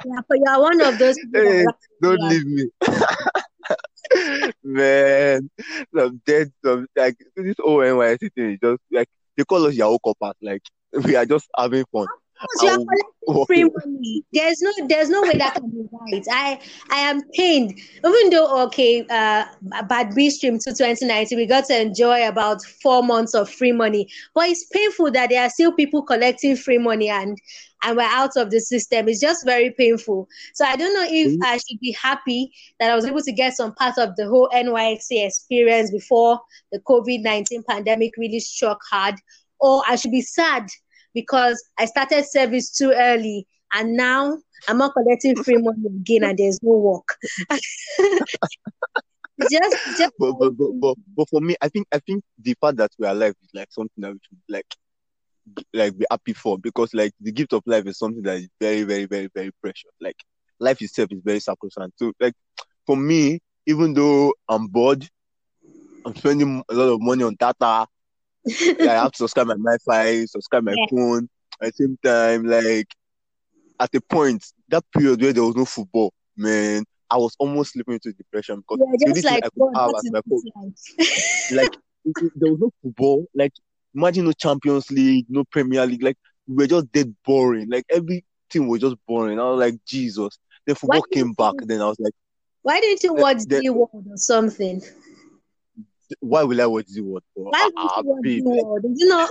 Yeah, 0.06 0.20
but 0.28 0.38
you 0.38 0.46
are 0.48 0.62
one 0.62 0.82
of 0.82 0.98
those 0.98 1.18
people 1.18 1.42
Hey, 1.42 1.66
don't 2.02 2.20
yeah. 2.20 2.28
leave 2.28 2.46
me, 2.46 2.70
man. 4.64 5.50
I'm 5.98 6.22
dead. 6.26 6.52
Some 6.64 6.88
like 6.96 7.16
this 7.38 7.56
whole 7.60 7.78
NYSC 7.78 8.34
thing 8.34 8.52
is 8.52 8.60
just 8.62 8.82
like 8.92 9.08
they 9.38 9.46
call 9.46 9.66
us 9.66 9.76
Yahoo 9.76 9.98
corpers. 10.00 10.34
Like 10.42 10.62
we 11.06 11.16
are 11.16 11.26
just 11.26 11.48
having 11.58 11.86
fun. 11.92 12.08
You 12.62 12.70
are 12.70 12.78
collecting 12.78 13.46
free 13.48 13.64
money. 13.64 14.24
There's 14.34 14.62
no, 14.62 14.72
there's 14.88 15.10
no 15.10 15.24
way 15.26 15.38
that 15.38 15.56
can 15.56 15.70
be 15.70 15.84
right. 15.92 16.24
I, 16.32 16.60
I 16.92 17.00
am 17.00 17.22
pained. 17.34 17.74
Even 18.06 18.30
though 18.30 18.64
okay, 18.66 19.06
uh, 19.10 19.46
Batch 19.88 20.14
B 20.16 20.30
Stream 20.30 20.60
to 20.60 20.74
2019, 20.74 21.38
we 21.38 21.46
got 21.46 21.66
to 21.66 21.82
enjoy 21.82 22.28
about 22.28 22.62
four 22.82 23.04
months 23.04 23.34
of 23.34 23.50
free 23.50 23.72
money. 23.72 24.08
But 24.34 24.50
it's 24.50 24.66
painful 24.66 25.12
that 25.12 25.30
there 25.30 25.44
are 25.44 25.50
still 25.50 25.72
people 25.74 26.04
collecting 26.04 26.56
free 26.56 26.78
money 26.78 27.10
and 27.10 27.38
and 27.84 27.98
we're 27.98 28.04
out 28.04 28.38
of 28.38 28.50
the 28.50 28.60
system. 28.60 29.08
It's 29.10 29.20
just 29.20 29.46
very 29.46 29.72
painful. 29.72 30.28
So 30.54 30.66
I 30.66 30.76
don't 30.76 30.94
know 30.94 31.06
if 31.08 31.34
Mhm. 31.34 31.40
I 31.44 31.58
should 31.58 31.80
be 31.80 31.92
happy 31.92 32.52
that 32.80 32.90
I 32.92 32.96
was 32.96 33.06
able 33.06 33.22
to 33.22 33.32
get 33.32 33.54
some 33.56 33.74
part 33.76 33.98
of 33.98 34.16
the 34.16 34.28
whole 34.28 34.50
NYSC 34.54 35.26
experience 35.26 35.92
before 35.92 36.40
the 36.72 36.80
COVID 36.80 37.22
19 37.24 37.64
pandemic 37.68 38.12
really 38.18 38.40
struck 38.40 38.80
hard, 38.90 39.16
or 39.60 39.84
I 39.88 39.96
should 39.96 40.12
be 40.12 40.22
sad 40.22 40.68
because 41.14 41.64
I 41.78 41.86
started 41.86 42.26
service 42.26 42.72
too 42.72 42.92
early 42.96 43.48
and 43.74 43.96
now 43.96 44.38
I'm 44.68 44.78
not 44.78 44.94
collecting 44.94 45.36
free 45.44 45.58
money 45.58 45.86
again 45.88 46.24
and 46.24 46.38
there's 46.38 46.60
no 46.62 46.74
work. 46.74 47.18
just, 49.52 49.78
just 49.98 50.14
but, 50.20 50.34
but, 50.40 50.52
but, 50.52 50.72
but, 50.80 50.96
but 51.16 51.30
for 51.30 51.42
me, 51.42 51.56
I 51.62 51.70
think 51.70 51.88
I 51.92 52.00
think 52.00 52.24
the 52.40 52.56
fact 52.62 52.78
that 52.78 52.92
we 52.98 53.08
are 53.08 53.14
alive 53.14 53.36
is 53.42 53.50
like 53.54 53.72
something 53.72 54.02
that 54.02 54.12
we 54.14 54.20
should 54.28 54.38
like 54.50 54.76
like 55.74 55.98
be 55.98 56.06
happy 56.10 56.34
for 56.34 56.58
because 56.58 56.94
like 56.94 57.12
the 57.20 57.32
gift 57.32 57.54
of 57.54 57.64
life 57.66 57.86
is 57.86 57.98
something 57.98 58.24
that 58.24 58.38
is 58.38 58.48
very 58.62 58.84
very 58.84 59.06
very 59.06 59.30
very 59.34 59.52
precious. 59.62 59.92
Like 60.00 60.18
life 60.60 60.82
itself 60.82 61.10
is 61.12 61.22
very 61.24 61.40
sacrosanct. 61.40 62.00
So 62.00 62.14
like 62.20 62.34
for 62.86 62.96
me, 62.96 63.40
even 63.66 63.94
though 63.94 64.34
I'm 64.48 64.68
bored, 64.68 65.08
I'm 66.06 66.16
spending 66.16 66.64
a 66.70 66.74
lot 66.74 66.94
of 66.94 67.02
money 67.02 67.24
on 67.24 67.36
data. 67.40 67.88
Like, 68.46 68.80
I 68.90 68.94
have 68.94 69.12
to 69.14 69.18
subscribe 69.18 69.48
my 69.48 69.56
Wi-Fi, 69.56 70.26
subscribe 70.26 70.64
my 70.64 70.76
Yeah. 70.78 70.86
phone. 70.90 71.30
At 71.62 71.74
the 71.76 71.84
same 71.86 71.98
time, 72.04 72.46
like 72.46 72.88
at 73.80 73.92
the 73.92 74.02
point, 74.02 74.46
that 74.70 74.84
period 74.96 75.22
where 75.22 75.34
there 75.34 75.44
was 75.44 75.56
no 75.56 75.66
football, 75.66 76.14
man, 76.36 76.84
I 77.10 77.18
was 77.18 77.36
almost 77.40 77.74
slipping 77.74 77.96
into 77.96 78.12
depression 78.14 78.58
because 78.68 78.80
yeah, 79.00 79.14
just 79.14 79.26
like 79.26 79.44
I 79.46 79.50
could 79.50 79.60
God, 79.60 79.76
have 79.76 79.92
as 79.98 80.12
my 80.12 80.22
phone 80.28 80.74
like 81.52 81.70
there 82.36 82.52
was 82.52 82.60
no 82.60 82.72
football. 82.82 83.26
Like 83.36 83.54
imagine 83.94 84.26
no 84.26 84.32
Champions 84.34 84.90
League, 84.92 85.26
no 85.30 85.44
Premier 85.46 85.86
League. 85.86 86.04
Like 86.04 86.18
we 86.48 86.56
were 86.56 86.68
just 86.68 86.92
dead 86.92 87.16
boring. 87.26 87.70
Like 87.70 87.86
everything 87.90 88.68
was 88.68 88.82
just 88.82 88.96
boring. 89.08 89.40
I 89.40 89.44
was 89.44 89.60
like 89.60 89.76
Jesus. 89.86 90.38
Then 90.66 90.76
football 90.76 91.04
came 91.04 91.34
back. 91.34 91.54
you- 91.62 91.68
Then 91.68 91.82
I 91.82 91.88
was 91.88 92.00
like, 92.00 92.14
Why 92.64 92.80
didn't 92.82 93.04
you 93.04 93.14
watch 93.14 93.38
the- 93.48 93.60
the 93.62 93.70
World 93.70 94.06
or 94.10 94.18
something? 94.18 94.82
Why 96.20 96.44
will 96.44 96.62
I 96.62 96.66
watch 96.66 96.88
the 96.88 97.02
world? 97.02 97.24
For? 97.34 97.46
Why 97.46 97.70
Ah, 97.78 98.02
you 98.02 98.10
watch 98.10 98.24
babe. 98.24 98.44
the 98.44 98.50
World? 98.64 98.86
You 98.96 99.08
know 99.08 99.28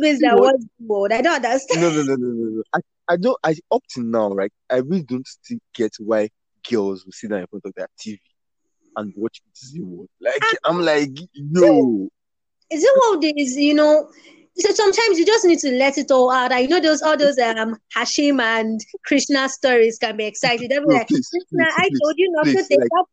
beings 0.00 0.20
watch 0.22 0.54
the 0.60 0.86
World? 0.86 1.12
I 1.12 1.20
don't 1.20 1.44
understand. 1.44 1.80
No, 1.82 1.90
no, 1.90 2.02
no, 2.02 2.14
no, 2.16 2.26
no, 2.28 2.50
no. 2.56 2.62
I, 2.74 2.80
I 3.08 3.16
don't. 3.16 3.38
I 3.44 3.54
up 3.70 3.82
to 3.90 4.02
now, 4.02 4.30
right? 4.30 4.52
I 4.70 4.76
really 4.76 5.02
don't 5.02 5.26
still 5.26 5.58
get 5.74 5.92
why 5.98 6.28
girls 6.70 7.04
will 7.04 7.12
sit 7.12 7.30
down 7.30 7.40
in 7.40 7.46
front 7.48 7.64
of 7.66 7.72
their 7.76 7.88
TV 8.00 8.18
and 8.96 9.12
watch 9.16 9.42
Zee 9.56 9.80
World. 9.82 10.08
Like 10.20 10.42
I'm 10.64 10.80
like, 10.82 11.10
yo, 11.34 12.08
Is 12.70 12.82
it 12.84 12.90
what 12.96 13.22
it 13.24 13.38
is? 13.38 13.56
You 13.56 13.74
know, 13.74 14.08
so 14.56 14.72
sometimes 14.72 15.18
you 15.18 15.26
just 15.26 15.44
need 15.44 15.58
to 15.60 15.70
let 15.72 15.98
it 15.98 16.10
all 16.10 16.30
out. 16.30 16.52
I 16.52 16.66
know 16.66 16.80
those 16.80 17.02
all 17.02 17.16
those 17.16 17.38
um 17.38 17.76
Hashim 17.94 18.40
and 18.40 18.80
Krishna 19.04 19.48
stories 19.48 19.98
can 19.98 20.16
be 20.16 20.24
exciting. 20.24 20.68
They'll 20.68 20.80
be 20.82 20.86
no, 20.88 20.94
like, 20.94 21.08
please, 21.08 21.28
Krishna, 21.28 21.64
please, 21.66 21.74
I 21.76 21.88
please. 21.88 22.00
told 22.00 22.14
you 22.16 22.30
not 22.32 22.46
to 22.46 22.52
take 22.54 22.78
like- 22.80 22.88
that. 22.90 23.04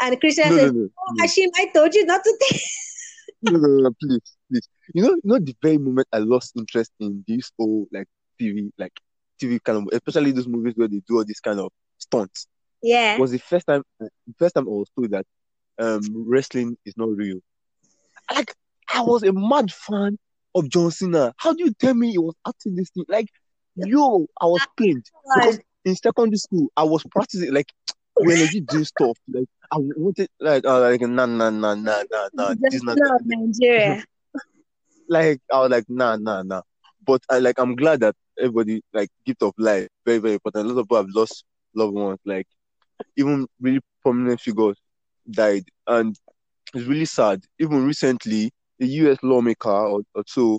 And 0.00 0.18
Krishna 0.20 0.48
No, 0.50 0.56
says, 0.56 0.72
no, 0.72 0.88
oh, 0.98 1.14
no. 1.14 1.24
Hashim, 1.24 1.48
I 1.56 1.66
told 1.74 1.94
you 1.94 2.04
not 2.06 2.22
to 2.24 2.38
take. 2.40 2.60
no, 3.42 3.58
no, 3.58 3.68
no, 3.68 3.90
please, 4.00 4.20
please. 4.50 4.68
You 4.94 5.02
know, 5.02 5.10
you 5.10 5.20
know, 5.24 5.38
the 5.38 5.56
very 5.62 5.78
moment 5.78 6.08
I 6.12 6.18
lost 6.18 6.52
interest 6.56 6.92
in 7.00 7.24
this 7.26 7.50
whole 7.58 7.86
like 7.92 8.06
TV, 8.40 8.70
like 8.78 8.92
TV 9.40 9.62
kind 9.62 9.78
of, 9.78 9.88
especially 9.92 10.32
those 10.32 10.48
movies 10.48 10.74
where 10.76 10.88
they 10.88 11.00
do 11.06 11.18
all 11.18 11.24
this 11.24 11.40
kind 11.40 11.60
of 11.60 11.70
stunts, 11.98 12.46
Yeah. 12.82 13.18
was 13.18 13.30
the 13.30 13.38
first 13.38 13.66
time, 13.66 13.82
the 13.98 14.10
first 14.38 14.54
time 14.54 14.66
I 14.66 14.70
was 14.70 14.90
told 14.96 15.10
that 15.12 15.26
um 15.78 16.00
wrestling 16.28 16.76
is 16.84 16.94
not 16.96 17.08
real. 17.08 17.38
Like 18.34 18.54
I 18.92 19.02
was 19.02 19.22
a 19.22 19.32
mad 19.32 19.72
fan 19.72 20.18
of 20.54 20.68
John 20.68 20.90
Cena. 20.90 21.32
How 21.38 21.52
do 21.54 21.64
you 21.64 21.72
tell 21.72 21.94
me 21.94 22.10
he 22.10 22.18
was 22.18 22.34
acting 22.46 22.74
this 22.76 22.90
thing? 22.90 23.04
Like, 23.08 23.28
yo, 23.76 24.26
I 24.40 24.46
was 24.46 24.66
pained 24.76 25.04
because 25.34 25.58
in 25.84 25.94
secondary 25.96 26.36
school 26.38 26.68
I 26.76 26.84
was 26.84 27.04
practicing 27.10 27.52
like 27.54 27.66
were 28.24 28.36
legit 28.36 28.66
doing 28.66 28.84
stuff. 28.84 29.18
Like 29.28 29.48
I 29.72 29.76
wanted 29.78 30.28
like 30.40 30.64
uh, 30.64 30.80
like 30.80 31.00
nah 31.02 31.26
nah 31.26 31.50
nah 31.50 31.74
nah 31.74 32.02
nah 32.10 32.28
nah. 32.32 32.54
This 32.70 32.82
not 32.82 32.98
of 32.98 33.26
Nigeria. 33.26 34.04
like 35.08 35.40
I 35.52 35.60
was 35.60 35.70
like, 35.70 35.84
nah, 35.88 36.16
nah, 36.16 36.42
nah. 36.42 36.62
But 37.06 37.22
I 37.28 37.38
like 37.38 37.58
I'm 37.58 37.76
glad 37.76 38.00
that 38.00 38.14
everybody 38.38 38.82
like 38.92 39.08
gift 39.26 39.42
of 39.42 39.52
life, 39.58 39.88
very, 40.06 40.18
very 40.18 40.34
important. 40.34 40.66
A 40.66 40.68
lot 40.68 40.80
of 40.80 40.86
people 40.86 40.96
have 40.98 41.10
lost 41.14 41.44
loved 41.74 41.94
ones, 41.94 42.18
like 42.24 42.46
even 43.16 43.46
really 43.60 43.80
prominent 44.02 44.40
figures 44.40 44.76
died. 45.30 45.64
And 45.86 46.16
it's 46.74 46.86
really 46.86 47.04
sad. 47.04 47.42
Even 47.58 47.86
recently, 47.86 48.50
the 48.78 48.86
US 48.86 49.18
lawmaker 49.22 49.68
or, 49.70 50.02
or 50.14 50.24
so 50.26 50.58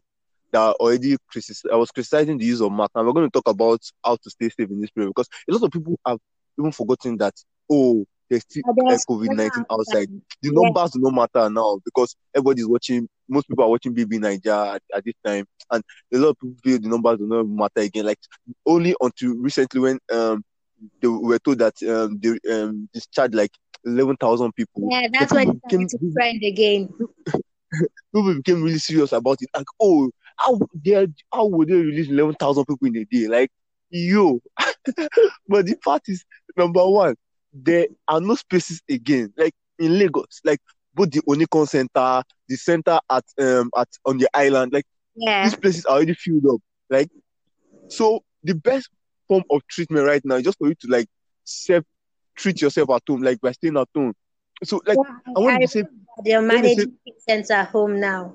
that 0.52 0.76
already 0.76 1.16
criticized, 1.30 1.68
I 1.72 1.78
was 1.78 1.92
criticizing 1.92 2.38
the 2.38 2.46
use 2.46 2.62
of 2.62 2.72
mask. 2.72 2.92
And 2.96 3.06
we're 3.08 3.14
going 3.14 3.30
to 3.30 3.32
talk 3.32 3.48
about 3.48 3.80
how 4.04 4.18
to 4.22 4.30
stay 4.30 4.50
safe 4.50 4.70
in 4.70 4.82
this 4.82 4.92
period 4.92 5.12
because 5.16 5.30
a 5.50 5.54
lot 5.54 5.64
of 5.64 5.72
people 5.72 5.98
have 6.06 6.20
even 6.60 6.72
forgotten 6.72 7.18
that, 7.18 7.34
oh, 7.72 8.06
there's 8.30 8.44
still 8.44 8.64
COVID 8.64 9.36
19 9.36 9.50
corona 9.50 9.66
outside 9.70 10.08
the 10.42 10.52
numbers 10.52 10.92
do 10.92 11.00
not 11.00 11.14
matter 11.14 11.50
now 11.50 11.80
because 11.84 12.16
everybody's 12.34 12.68
watching. 12.68 13.08
Most 13.28 13.48
people 13.48 13.64
are 13.64 13.70
watching 13.70 13.94
BB 13.94 14.20
Naija 14.20 14.76
at, 14.76 14.82
at 14.94 15.06
this 15.06 15.14
time, 15.26 15.46
and 15.70 15.84
a 16.14 16.18
lot 16.18 16.30
of 16.30 16.40
people 16.40 16.56
feel 16.64 16.80
the 16.80 16.88
numbers 16.88 17.20
do 17.20 17.28
not 17.28 17.48
matter 17.48 17.86
again. 17.86 18.06
Like 18.06 18.20
only 18.66 18.96
until 19.02 19.36
recently 19.36 19.82
when 19.82 20.00
um 20.12 20.44
they 21.02 21.08
were 21.08 21.40
told 21.40 21.60
that 21.60 21.76
um 21.84 22.20
they 22.20 22.38
um 22.54 22.90
discharged 22.94 23.36
like 23.36 23.52
eleven 23.86 24.16
thousand 24.18 24.54
people. 24.56 24.88
Yeah, 24.90 25.08
that's 25.12 25.34
when 25.34 25.50
it 25.50 25.64
became, 25.64 25.88
to 25.88 25.98
trend 26.14 26.44
again. 26.44 26.90
people 28.14 28.36
became 28.36 28.64
really 28.64 28.80
serious 28.80 29.12
about 29.12 29.38
it. 29.42 29.50
Like, 29.54 29.68
oh, 29.80 30.10
how 30.38 30.60
they 30.84 31.08
how 31.34 31.46
would 31.48 31.68
they 31.68 31.76
release 31.76 32.10
eleven 32.10 32.36
thousand 32.36 32.66
people 32.66 32.88
in 32.88 32.98
a 32.98 33.06
day? 33.06 33.28
Like, 33.28 33.52
yo. 33.90 34.42
but 35.48 35.66
the 35.66 35.78
fact 35.84 36.10
is, 36.10 36.24
number 36.58 36.86
one, 36.88 37.16
there 37.54 37.88
are 38.08 38.22
no 38.22 38.36
spaces 38.36 38.82
again. 38.90 39.34
Like 39.38 39.54
in 39.80 39.98
Lagos, 40.00 40.42
like 40.44 40.60
both 40.94 41.12
the 41.12 41.22
Onikan 41.22 41.68
Center, 41.68 42.24
the 42.48 42.56
center 42.56 43.00
at 43.10 43.24
um 43.40 43.70
at 43.78 43.88
on 44.06 44.18
the 44.18 44.30
island, 44.34 44.74
like 44.74 44.86
Yeah. 45.16 45.44
these 45.44 45.56
places 45.56 45.86
are 45.86 45.96
already 45.98 46.14
filled 46.14 46.46
up. 46.48 46.62
Like, 46.90 47.10
so 47.90 48.24
the 48.44 48.54
best 48.54 48.90
form 49.28 49.44
of 49.50 49.66
treatment 49.68 50.06
right 50.06 50.22
now 50.26 50.36
is 50.36 50.44
just 50.44 50.58
for 50.58 50.68
you 50.68 50.76
to 50.76 50.88
like 50.90 51.08
self 51.44 51.84
treat 52.36 52.62
yourself 52.62 52.90
at 52.92 53.04
home, 53.08 53.22
like 53.22 53.40
by 53.42 53.52
staying 53.52 53.78
at 53.78 53.88
home. 53.96 54.14
So 54.64 54.82
like 54.86 54.98
Yeah, 54.98 55.34
I 55.36 55.40
want 55.40 55.62
to 55.62 55.68
say 55.68 55.84
they're 56.24 56.40
when 56.42 56.62
they 56.62 56.76
say- 56.76 56.86
managing 56.86 56.98
patients 57.28 57.52
at 57.52 57.70
home 57.70 58.00
now. 58.00 58.34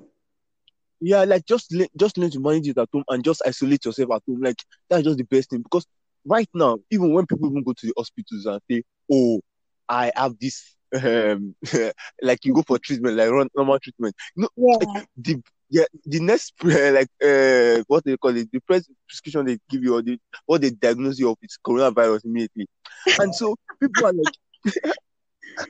yeah, 1.00 1.24
like 1.24 1.44
just 1.46 1.72
le- 1.72 1.88
just 1.96 2.16
learn 2.18 2.30
to 2.30 2.40
manage 2.40 2.68
it 2.68 2.78
at 2.78 2.88
home 2.92 3.04
and 3.08 3.22
just 3.24 3.42
isolate 3.46 3.84
yourself 3.84 4.10
at 4.12 4.22
home. 4.28 4.40
Like 4.42 4.62
that's 4.88 5.04
just 5.04 5.18
the 5.18 5.24
best 5.24 5.50
thing 5.50 5.62
because 5.62 5.86
right 6.26 6.48
now, 6.54 6.78
even 6.90 7.12
when 7.12 7.26
people 7.26 7.50
even 7.50 7.62
go 7.62 7.72
to 7.72 7.86
the 7.86 7.94
hospitals 7.96 8.46
and 8.46 8.60
say, 8.70 8.82
"Oh, 9.12 9.40
I 9.88 10.12
have 10.16 10.38
this 10.40 10.74
um, 10.94 11.54
like 12.22 12.44
you 12.44 12.54
go 12.54 12.62
for 12.66 12.78
treatment, 12.78 13.16
like 13.16 13.30
normal 13.56 13.78
treatment. 13.80 14.14
No, 14.36 14.48
Yeah. 14.56 14.76
like 14.78 15.06
the 15.16 15.42
yeah, 15.70 15.84
the 16.04 16.20
next 16.20 16.54
uh, 16.64 16.68
like 16.92 17.08
uh, 17.22 17.82
what 17.88 18.04
they 18.04 18.16
call 18.16 18.36
it, 18.36 18.50
the 18.52 18.60
first 18.66 18.90
prescription 19.08 19.46
they 19.46 19.58
give 19.68 19.82
you 19.82 19.94
or 19.96 20.02
the 20.02 20.18
what 20.46 20.60
they 20.60 20.70
diagnose 20.70 21.18
you 21.18 21.30
of 21.30 21.36
is 21.42 21.58
coronavirus 21.66 22.24
immediately, 22.24 22.66
and 23.18 23.34
so 23.34 23.56
people 23.80 24.04
are 24.06 24.12
like, 24.12 24.30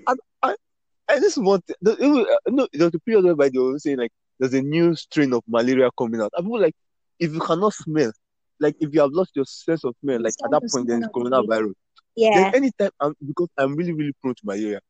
and, 0.06 0.18
and, 0.42 0.56
and 1.08 1.22
this 1.22 1.36
one, 1.36 1.60
the- 1.80 1.96
was, 2.00 2.26
uh, 2.28 2.50
no, 2.50 2.68
there 2.72 2.86
was 2.86 2.94
a 2.94 3.00
period 3.00 3.24
whereby 3.24 3.48
they 3.48 3.58
were 3.58 3.78
saying 3.78 3.98
like 3.98 4.12
there's 4.38 4.54
a 4.54 4.62
new 4.62 4.94
strain 4.94 5.32
of 5.32 5.42
malaria 5.46 5.90
coming 5.98 6.20
out. 6.20 6.32
And 6.36 6.46
people 6.46 6.60
like, 6.60 6.74
if 7.18 7.32
you 7.32 7.40
cannot 7.40 7.74
smell, 7.74 8.12
like 8.60 8.76
if 8.80 8.92
you 8.94 9.00
have 9.00 9.12
lost 9.12 9.30
your 9.34 9.44
sense 9.44 9.84
of 9.84 9.94
smell, 10.02 10.20
like 10.22 10.34
at 10.44 10.50
that 10.50 10.62
point, 10.70 10.88
then 10.88 11.02
it's 11.02 11.08
coronavirus. 11.12 11.72
Yeah. 12.16 12.50
Then 12.50 12.54
anytime 12.54 12.90
I'm 13.00 13.14
because 13.26 13.48
I'm 13.58 13.76
really 13.76 13.92
really 13.92 14.12
prone 14.22 14.34
to 14.34 14.40
malaria. 14.44 14.80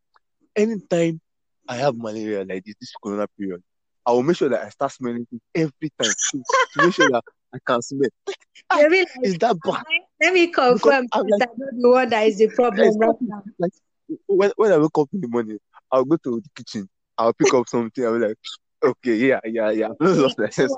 Anytime 0.55 1.21
I 1.69 1.77
have 1.77 1.97
malaria 1.97 2.45
like 2.45 2.65
this, 2.65 2.75
this 2.81 2.93
corona 3.03 3.27
period, 3.39 3.63
I 4.07 4.13
will 4.13 4.23
make 4.23 4.37
sure 4.37 4.49
that 4.49 4.63
I 4.65 4.69
start 4.71 4.93
smelling 4.93 5.27
things 5.27 5.43
every 5.55 5.91
time 6.01 6.11
to, 6.33 6.39
to 6.79 6.85
make 6.85 6.95
sure 6.95 7.11
that 7.11 7.23
I 7.55 7.59
can 7.67 7.83
smell. 7.83 8.09
Be 8.29 8.35
like, 8.71 9.09
Is 9.23 9.39
that 9.39 9.57
bad? 9.65 9.83
let 10.23 10.33
me 10.33 10.47
confirm 10.49 11.07
I'm 11.13 11.27
that 11.27 11.39
like- 11.41 11.49
I'm 11.51 11.59
not 11.59 11.83
the 11.83 11.89
one 11.91 12.09
that 12.11 12.27
is 12.27 12.39
the 12.39 12.49
problem 12.49 12.97
right 12.99 13.15
now. 13.21 13.43
Like 13.59 13.73
When 14.27 14.53
when 14.57 14.73
I 14.73 14.79
wake 14.79 14.97
up 14.99 15.09
in 15.13 15.21
the 15.21 15.29
morning, 15.29 15.59
I'll 15.91 16.05
go 16.05 16.17
to 16.17 16.41
the 16.41 16.49
kitchen. 16.57 16.89
I'll 17.19 17.33
pick 17.33 17.53
up 17.53 17.69
something. 17.69 18.05
I'll 18.05 18.19
be 18.19 18.27
like, 18.29 18.37
okay, 18.85 19.15
yeah, 19.17 19.41
yeah, 19.45 19.71
yeah. 19.71 19.89
I've 20.01 20.17
lost 20.17 20.39
my 20.39 20.49
sense. 20.51 20.75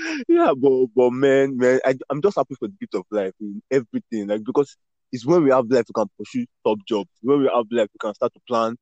What 0.00 0.18
it 0.18 0.20
is. 0.20 0.24
Yeah, 0.28 0.52
but 0.56 0.86
but 0.94 1.10
man, 1.12 1.56
man, 1.56 1.80
I, 1.84 1.94
I'm 2.10 2.22
just 2.22 2.36
happy 2.36 2.54
for 2.58 2.68
the 2.68 2.74
gift 2.80 2.94
of 2.94 3.04
life 3.10 3.32
in 3.40 3.62
everything. 3.70 4.28
Like 4.28 4.44
because 4.44 4.76
it's 5.12 5.26
when 5.26 5.44
we 5.44 5.50
have 5.50 5.66
life 5.70 5.84
we 5.88 5.94
can 5.94 6.08
pursue 6.18 6.46
top 6.66 6.78
jobs. 6.88 7.08
When 7.22 7.40
we 7.40 7.46
have 7.54 7.66
life 7.70 7.88
we 7.92 7.98
can 8.00 8.14
start 8.14 8.32
to 8.34 8.40
plan 8.48 8.76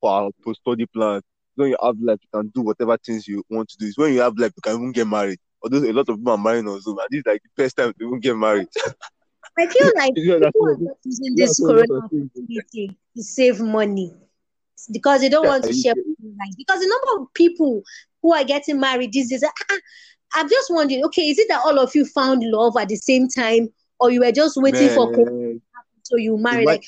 for 0.00 0.10
our 0.10 0.30
post 0.44 0.60
study 0.60 0.86
plans. 0.86 1.22
When 1.56 1.70
you 1.70 1.76
have 1.82 1.96
life 2.00 2.18
you 2.22 2.28
can 2.40 2.50
do 2.54 2.62
whatever 2.62 2.96
things 2.98 3.26
you 3.28 3.42
want 3.50 3.68
to 3.70 3.76
do. 3.78 3.86
It's 3.86 3.98
when 3.98 4.12
you 4.14 4.20
have 4.20 4.38
life 4.38 4.52
you 4.56 4.62
can 4.62 4.74
even 4.76 4.92
get 4.92 5.06
married. 5.06 5.38
Although 5.62 5.78
a 5.78 5.92
lot 5.92 6.08
of 6.08 6.16
people 6.16 6.32
are 6.32 6.38
marrying 6.38 6.68
on 6.68 6.80
Zoom, 6.80 6.98
and 6.98 7.08
this 7.10 7.18
is 7.20 7.26
like 7.26 7.42
the 7.42 7.62
first 7.62 7.76
time 7.76 7.92
to 7.98 8.06
even 8.06 8.20
get 8.20 8.36
married. 8.36 8.68
I 9.58 9.66
feel 9.66 9.90
like 9.96 10.14
people 10.38 10.60
are 10.68 10.76
not 10.80 10.96
using 11.04 11.36
this 11.36 11.60
a 11.60 11.62
corona 11.64 11.86
opportunity 11.96 12.96
to 13.16 13.22
save 13.22 13.60
money 13.60 14.12
because 14.92 15.20
they 15.20 15.28
don't 15.28 15.46
Yeah, 15.46 15.48
want 15.48 15.64
to 15.64 15.72
share 15.72 15.94
Because 16.56 16.80
the 16.80 16.88
number 16.88 17.22
of 17.22 17.32
people 17.34 17.82
who 18.22 18.34
are 18.34 18.44
getting 18.44 18.80
married 18.80 19.12
these 19.12 19.30
days, 19.30 19.44
ah, 19.44 19.52
ah, 19.70 19.78
I'm 20.34 20.48
just 20.48 20.70
wondering, 20.70 21.04
okay, 21.06 21.28
is 21.30 21.38
it 21.38 21.48
that 21.48 21.62
all 21.64 21.78
of 21.78 21.94
you 21.94 22.04
found 22.04 22.42
love 22.44 22.76
at 22.76 22.88
the 22.88 22.96
same 22.96 23.28
time, 23.28 23.68
or 24.00 24.10
you 24.10 24.20
were 24.20 24.32
just 24.32 24.56
waiting 24.56 24.88
for 24.94 25.12
corona 25.12 25.58
so 26.02 26.16
you 26.16 26.36
marry? 26.38 26.64
might- 26.64 26.84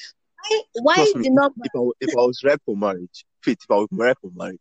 Like, 0.50 0.64
why? 0.82 0.96
Why 1.12 1.20
me, 1.20 1.28
number? 1.30 1.54
if 1.64 1.70
I, 1.74 1.90
if 2.00 2.10
I 2.16 2.20
was 2.22 2.42
ripe 2.44 2.60
for 2.64 2.76
marriage, 2.76 3.24
fit, 3.42 3.58
if 3.62 3.70
I 3.70 3.74
was 3.76 3.88
ripe 3.92 4.18
for 4.20 4.30
marriage, 4.34 4.60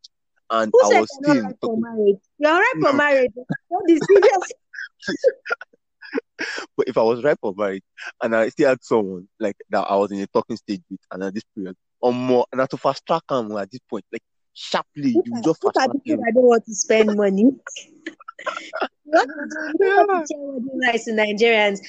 and 0.50 0.72
Who 0.74 0.82
I 0.82 0.88
was 0.88 0.94
you're 0.94 1.08
still 1.34 1.44
right 1.44 1.56
for 1.62 1.68
talking, 1.68 1.82
marriage? 1.82 2.20
You're 2.40 2.54
right 2.54 2.74
for 2.82 2.94
marriage. 2.94 3.32
Be 3.88 4.00
serious. 4.08 4.52
but 6.78 6.88
if 6.88 6.98
I 6.98 7.02
was 7.02 7.24
ripe 7.24 7.40
for 7.42 7.54
marriage 7.58 7.84
and 8.22 8.36
I 8.36 8.50
still 8.50 8.70
had 8.70 8.84
someone 8.84 9.28
like 9.40 9.56
that 9.70 9.82
I 9.90 9.96
was 9.96 10.12
in 10.12 10.20
a 10.20 10.28
talking 10.28 10.56
stage 10.58 10.82
with, 10.90 11.00
and 11.12 11.24
at 11.24 11.34
this 11.34 11.44
period, 11.56 11.76
or 12.00 12.14
more, 12.14 12.46
and 12.52 12.62
I 12.62 12.64
had 12.64 12.70
to 12.72 12.78
fast 12.78 13.06
track 13.06 13.24
them 13.30 13.52
at 13.58 13.72
this 13.72 13.82
point, 13.90 14.06
like 14.12 14.22
sharply, 14.54 15.12
you 15.26 15.42
just 15.44 15.62
fast 15.62 15.74
track 15.76 15.90
them. 15.90 16.20
that 16.20 16.32
don't 16.34 16.44
want 16.44 16.66
to 16.66 16.76
spend 16.76 17.16
money. 17.16 17.52
You 19.06 19.12
want 19.12 19.28
to, 19.28 19.58
you 19.74 19.78
don't 19.80 20.08
want 20.08 20.28
to 20.28 20.34
share 20.34 20.42
wedding 20.42 20.80
rights 20.86 21.06
to 21.06 21.12
Nigerians. 21.12 21.80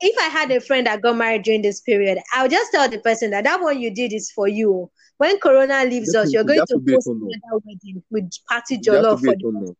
If 0.00 0.18
I 0.18 0.28
had 0.28 0.50
a 0.50 0.60
friend 0.60 0.86
that 0.86 1.02
got 1.02 1.16
married 1.16 1.42
during 1.44 1.62
this 1.62 1.80
period, 1.80 2.18
I 2.34 2.42
would 2.42 2.50
just 2.50 2.72
tell 2.72 2.88
the 2.88 2.98
person 2.98 3.30
that 3.30 3.44
that 3.44 3.60
one 3.60 3.80
you 3.80 3.94
did 3.94 4.12
is 4.12 4.30
for 4.30 4.48
you. 4.48 4.90
When 5.18 5.38
Corona 5.38 5.84
leaves 5.84 6.14
us, 6.14 6.32
you're 6.32 6.44
going 6.44 6.64
to 6.66 6.82
host 6.90 7.06
another 7.08 7.62
wedding 7.64 8.02
with 8.10 8.30
party 8.48 8.80
There 8.82 8.96
has 8.96 9.06
to 9.06 9.16
jollof 9.16 9.20
for 9.24 9.34
the. 9.36 9.74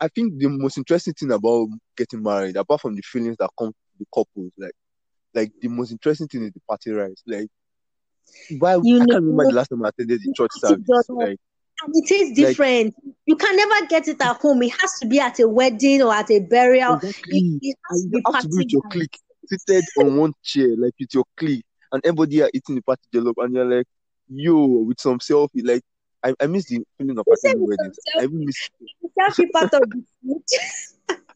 I 0.00 0.08
think 0.08 0.38
the 0.38 0.48
most 0.48 0.78
interesting 0.78 1.14
thing 1.14 1.32
about 1.32 1.68
getting 1.96 2.22
married, 2.22 2.56
apart 2.56 2.80
from 2.80 2.94
the 2.94 3.02
feelings 3.02 3.36
that 3.38 3.50
come 3.58 3.68
to 3.68 3.74
the 3.98 4.06
couples, 4.14 4.52
like 4.56 4.72
like 5.34 5.52
the 5.60 5.68
most 5.68 5.92
interesting 5.92 6.28
thing 6.28 6.44
is 6.44 6.52
the 6.52 6.60
party 6.66 6.90
rice. 6.92 7.22
Like 7.26 7.48
why 8.58 8.78
You 8.82 8.96
I 8.96 9.04
know, 9.04 9.06
can't 9.06 9.24
remember 9.24 9.46
the 9.46 9.54
last 9.54 9.68
time 9.68 9.84
I 9.84 9.88
attended 9.88 10.20
the 10.22 10.32
church 10.34 10.52
service. 10.54 11.08
Like 11.08 11.38
and 11.84 11.94
it 11.94 12.10
is 12.10 12.28
Like- 12.28 12.36
different. 12.36 12.94
you 13.26 13.36
can 13.36 13.56
never 13.56 13.86
get 13.86 14.08
it 14.08 14.20
at 14.20 14.36
home. 14.36 14.62
It 14.62 14.72
has 14.80 14.98
to 15.00 15.06
be 15.06 15.20
at 15.20 15.38
a 15.38 15.48
wedding 15.48 16.02
or 16.02 16.14
at 16.14 16.30
a 16.30 16.40
burial. 16.40 16.94
exactly. 16.94 17.58
It, 17.62 17.76
has 17.90 18.02
to 18.02 18.06
And 18.06 18.12
you 18.12 18.32
have 18.32 18.42
to 18.42 18.48
be 18.48 18.56
with 18.56 18.72
your 18.72 18.82
clique, 18.90 19.18
seated 19.46 19.84
on 19.98 20.16
one 20.16 20.32
chair, 20.42 20.68
like 20.76 20.94
with 20.98 21.14
your 21.14 21.24
clique, 21.36 21.64
and 21.92 22.04
everybody 22.04 22.42
are 22.42 22.50
eating 22.52 22.76
the 22.76 22.82
party 22.82 23.02
jollof, 23.14 23.34
and 23.38 23.54
you're 23.54 23.64
like, 23.64 23.86
yo, 24.28 24.64
with 24.66 25.00
some 25.00 25.18
selfie. 25.18 25.64
Like, 25.64 25.82
I, 26.22 26.34
I 26.40 26.46
miss 26.46 26.66
the 26.66 26.84
feeling 26.98 27.18
of 27.18 27.26
attending 27.32 27.66
weddings. 27.66 27.96
I 28.18 28.24
even 28.24 28.44
miss. 28.44 28.68
Be 29.36 29.46
part 29.52 29.72
of 29.74 29.82
the 29.82 30.02
food. 30.22 30.42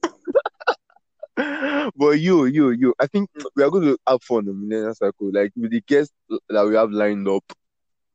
but 1.96 2.20
you, 2.20 2.44
you, 2.46 2.70
you, 2.70 2.94
I 2.98 3.06
think 3.06 3.30
we 3.56 3.62
are 3.62 3.70
going 3.70 3.84
to 3.84 3.98
have 4.06 4.22
fun 4.22 4.46
in 4.48 4.68
Millennial 4.68 4.94
Circle, 4.94 5.30
like 5.32 5.52
with 5.56 5.70
the 5.70 5.80
guests 5.80 6.12
that 6.28 6.66
we 6.66 6.74
have 6.74 6.90
lined 6.90 7.26
up, 7.26 7.44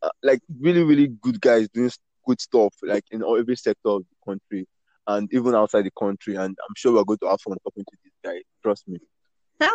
uh, 0.01 0.09
like 0.21 0.39
really, 0.59 0.83
really 0.83 1.07
good 1.07 1.41
guys 1.41 1.67
doing 1.73 1.89
good 2.27 2.41
stuff, 2.41 2.73
like 2.83 3.03
in 3.11 3.23
every 3.23 3.55
sector 3.55 3.89
of 3.89 4.03
the 4.03 4.31
country 4.31 4.67
and 5.07 5.33
even 5.33 5.55
outside 5.55 5.85
the 5.85 5.91
country. 5.97 6.35
And 6.35 6.55
I'm 6.67 6.73
sure 6.75 6.93
we're 6.93 7.03
going 7.03 7.19
to 7.19 7.29
have 7.29 7.41
fun 7.41 7.57
talking 7.63 7.85
to 7.85 7.97
these 8.03 8.13
guys. 8.23 8.41
Trust 8.61 8.87
me. 8.87 8.99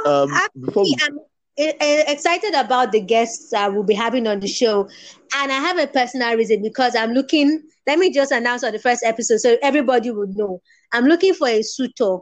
Um, 0.06 0.30
actually, 0.32 0.60
before 0.66 0.84
we, 0.84 0.96
I'm 1.02 1.18
e- 1.58 1.72
e- 1.82 2.04
excited 2.06 2.54
about 2.54 2.92
the 2.92 3.00
guests 3.00 3.50
that 3.50 3.72
we'll 3.72 3.82
be 3.82 3.94
having 3.94 4.26
on 4.26 4.40
the 4.40 4.46
show. 4.46 4.88
And 5.34 5.50
I 5.50 5.56
have 5.56 5.78
a 5.78 5.86
personal 5.86 6.36
reason 6.36 6.62
because 6.62 6.94
I'm 6.94 7.12
looking, 7.12 7.62
let 7.86 7.98
me 7.98 8.12
just 8.12 8.30
announce 8.32 8.62
on 8.62 8.72
the 8.72 8.78
first 8.78 9.02
episode 9.04 9.38
so 9.38 9.56
everybody 9.62 10.10
would 10.10 10.36
know. 10.36 10.60
I'm 10.92 11.06
looking 11.06 11.34
for 11.34 11.48
a 11.48 11.62
suitor. 11.62 12.18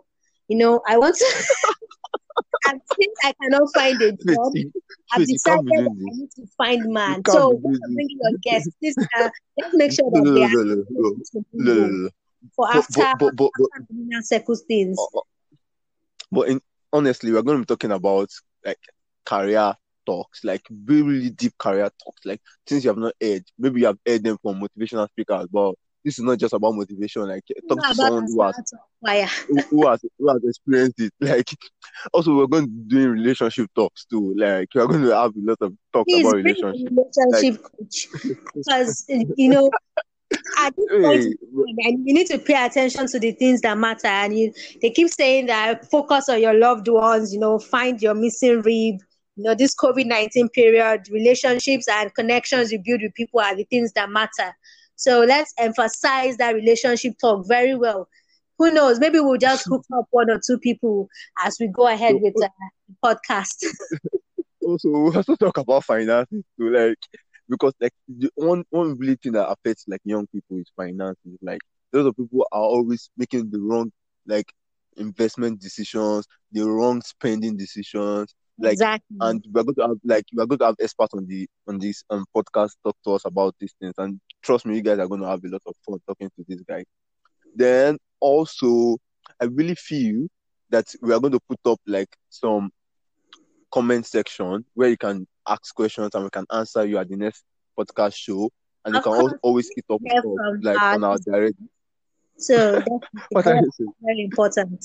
You 0.49 0.57
know, 0.59 0.81
I 0.89 0.97
want 0.97 1.17
to, 1.17 1.45
I 3.23 3.33
cannot 3.43 3.69
find 3.75 4.01
a 4.03 4.13
job, 4.13 4.55
I've 5.13 5.23
Faith, 5.23 5.29
you 5.31 5.41
can't 5.47 5.65
decided 5.65 5.67
be 5.67 5.73
that 5.77 5.91
doing 5.91 6.09
I 6.09 6.17
need 6.17 6.31
to 6.37 6.47
find 6.57 6.93
man. 6.93 7.23
So 7.27 7.51
be 7.51 7.57
when 7.61 7.73
doing 7.73 7.81
you're 7.81 7.91
this. 7.91 7.95
bringing 7.95 8.19
your 8.23 8.39
guests, 8.43 8.71
please, 8.81 8.97
uh, 9.19 9.31
let's 9.59 9.75
make 9.75 9.93
sure 9.93 10.11
that 10.11 10.31
they 10.35 10.43
are 10.45 10.49
no, 10.49 10.63
no, 10.65 10.85
no, 10.91 11.15
to 11.33 11.45
no, 11.53 11.75
no, 11.75 11.75
mingle 11.75 11.89
no, 11.89 11.97
no. 12.05 12.11
for 12.57 12.69
But, 12.73 12.77
after, 12.77 13.03
but, 13.19 13.19
but, 13.19 13.37
but, 13.37 13.51
but, 13.59 13.69
after 13.81 13.87
Millennial 13.91 14.23
Circles 14.23 14.63
things. 14.69 14.99
Uh, 14.99 15.21
But 16.33 16.49
in, 16.49 16.61
honestly, 16.93 17.33
we're 17.33 17.43
going 17.43 17.59
to 17.59 17.63
be 17.63 17.67
talking 17.67 17.93
about 17.93 18.31
like 18.65 18.79
career 19.25 19.75
talks, 20.07 20.45
like 20.45 20.63
really, 20.87 21.03
really 21.03 21.31
deep 21.31 21.57
career 21.59 21.91
talks, 22.03 22.25
like 22.25 22.41
things 22.67 22.85
you 22.85 22.91
have 22.91 22.99
not 22.99 23.15
heard. 23.21 23.45
Maybe 23.59 23.81
you 23.81 23.87
have 23.87 23.99
heard 24.07 24.25
them 24.25 24.39
from 24.43 24.61
motivational 24.61 25.09
speakers, 25.09 25.47
but 25.51 25.75
this 26.05 26.19
is 26.19 26.25
not 26.25 26.39
just 26.39 26.55
about 26.55 26.75
motivation. 26.75 27.23
Like 27.29 27.45
eh, 27.51 27.61
talk 27.69 27.79
Not 27.79 27.89
to 27.91 27.95
someone 27.95 28.27
who 28.27 28.43
has 28.43 28.55
aspirants 28.59 28.73
of 28.73 28.79
fire. 29.05 29.27
who, 29.49 29.61
who 29.71 29.89
has 29.89 30.01
who 30.19 30.29
has 30.29 30.45
experienced 30.45 31.01
it. 31.01 31.13
Like 31.21 31.51
also, 32.13 32.35
we're 32.37 32.47
going 32.47 32.67
to 32.67 32.71
do 32.71 33.11
relationship 33.11 33.71
talks 33.75 34.05
too. 34.07 34.35
Like 34.37 34.69
we're 34.75 34.87
going 34.87 35.03
to 35.03 35.15
have 35.15 35.33
a 35.37 35.41
lot 35.41 35.59
of 35.61 35.75
talks 35.93 36.13
Please 36.13 36.27
about 36.27 36.37
relationship. 36.37 36.89
relationship 36.91 37.63
coach 37.63 38.09
because 38.55 39.05
you 39.09 39.49
know 39.49 39.71
at 40.59 40.75
this 40.77 40.87
point 41.03 41.37
Hey, 41.79 41.91
and 41.91 42.07
you 42.07 42.15
need 42.15 42.29
to 42.29 42.39
pay 42.39 42.65
attention 42.65 43.07
to 43.09 43.19
the 43.19 43.33
things 43.33 43.61
that 43.63 43.77
matter 43.77 44.07
and 44.07 44.39
you 44.39 44.53
they 44.81 44.91
keep 44.91 45.09
saying 45.09 45.47
that 45.47 45.91
focus 45.91 46.29
on 46.29 46.41
your 46.41 46.55
loved 46.55 46.89
ones 46.89 47.33
you 47.35 47.41
know 47.41 47.59
find 47.59 48.01
your 48.01 48.15
missing 48.15 48.63
rib 48.63 49.01
you 49.37 49.45
know 49.45 49.55
this 49.55 49.75
covid-19 49.75 50.53
period 50.53 51.09
relationships 51.11 51.89
and 51.89 52.15
connections 52.15 52.71
you 52.71 52.81
build 52.85 53.03
with 53.03 53.15
people 53.15 53.41
are 53.41 53.57
the 53.57 53.65
things 53.65 53.93
that 53.93 54.09
matter 54.11 54.55
so 55.01 55.21
let's 55.21 55.53
emphasize 55.59 56.37
that 56.37 56.55
relationship 56.55 57.15
talk 57.21 57.47
very 57.49 57.75
well 57.75 58.09
who 58.59 58.71
knows 58.73 59.01
maybe 59.01 59.21
we'll 59.21 59.39
just 59.39 59.67
hook 59.69 59.85
up 59.97 60.07
one 60.11 60.31
or 60.31 60.41
two 60.45 60.59
people 60.59 61.09
as 61.45 61.57
we 61.61 61.69
go 61.69 61.87
ahead 61.87 62.17
with 62.21 62.35
uh, 62.43 62.49
the 62.89 62.95
podcast 63.05 63.65
also 64.63 64.89
we 64.91 65.13
have 65.15 65.27
to 65.27 65.37
talk 65.37 65.59
about 65.59 65.85
finances 65.85 66.45
too, 66.59 66.71
like 66.71 66.99
because 67.49 67.73
like 67.81 67.93
the 68.09 68.31
one 68.37 68.65
one 68.71 68.97
really 68.99 69.17
thing 69.17 69.33
that 69.33 69.49
affects 69.49 69.85
like 69.89 70.01
young 70.05 70.27
people 70.29 70.59
is 70.59 70.71
finances. 70.77 71.39
Like 71.43 71.61
those 71.93 72.07
of 72.07 72.17
people 72.17 72.47
are 72.53 72.63
always 72.63 73.11
making 73.17 73.51
the 73.51 73.59
wrong 73.61 73.91
like 74.27 74.53
investment 74.97 75.61
decisions, 75.61 76.27
the 76.53 76.63
wrong 76.63 77.03
spending 77.03 77.57
decisions. 77.57 78.35
Like 78.59 78.75
exactly 78.75 79.17
and 79.21 79.45
we're 79.53 79.65
going 79.65 79.75
to 79.77 79.83
have 79.89 79.99
like 80.05 80.25
we're 80.35 80.47
going 80.47 80.59
to 80.59 80.67
have 80.67 80.77
experts 80.81 81.15
on 81.15 81.27
the 81.27 81.49
on 81.67 81.79
this 81.79 82.05
um 82.11 82.25
podcast 82.37 82.73
talk 82.85 82.97
to 83.05 83.15
us 83.15 83.23
about 83.25 83.55
these 83.59 83.75
things. 83.81 83.95
And 83.99 84.21
trust 84.43 84.67
me, 84.67 84.77
you 84.77 84.83
guys 84.83 84.99
are 84.99 85.09
going 85.09 85.21
to 85.21 85.29
have 85.29 85.45
a 85.45 85.49
lot 85.49 85.63
of 85.67 85.75
fun 85.87 85.99
talking 86.07 86.31
to 86.37 86.45
this 86.49 86.63
guy. 86.63 86.85
Then 87.55 87.99
also, 88.21 88.99
I 89.41 89.45
really 89.47 89.75
feel 89.75 90.29
that 90.71 90.87
we 91.03 91.13
are 91.13 91.21
going 91.21 91.33
to 91.33 91.41
put 91.49 91.59
up 91.67 91.81
like 91.87 92.09
some 92.29 92.71
comment 93.71 94.07
section 94.07 94.65
where 94.75 94.89
you 94.89 94.97
can 94.97 95.27
ask 95.47 95.75
questions 95.75 96.15
and 96.15 96.25
we 96.25 96.31
can 96.31 96.47
answer 96.53 96.85
you 96.85 96.99
at 96.99 97.09
the 97.09 97.17
next 97.17 97.45
podcast 97.79 98.15
show. 98.15 98.51
And 98.85 98.95
you 98.95 99.03
can 99.03 99.39
always 99.43 99.71
hit 99.75 99.85
up 99.91 100.01
like 100.63 100.81
on 100.81 101.05
our 101.05 101.19
direct. 101.19 101.57
So 102.39 102.83
that's 103.33 103.47
are 103.47 103.57
you 103.57 103.71
saying? 103.77 103.93
very 104.01 104.23
important. 104.23 104.85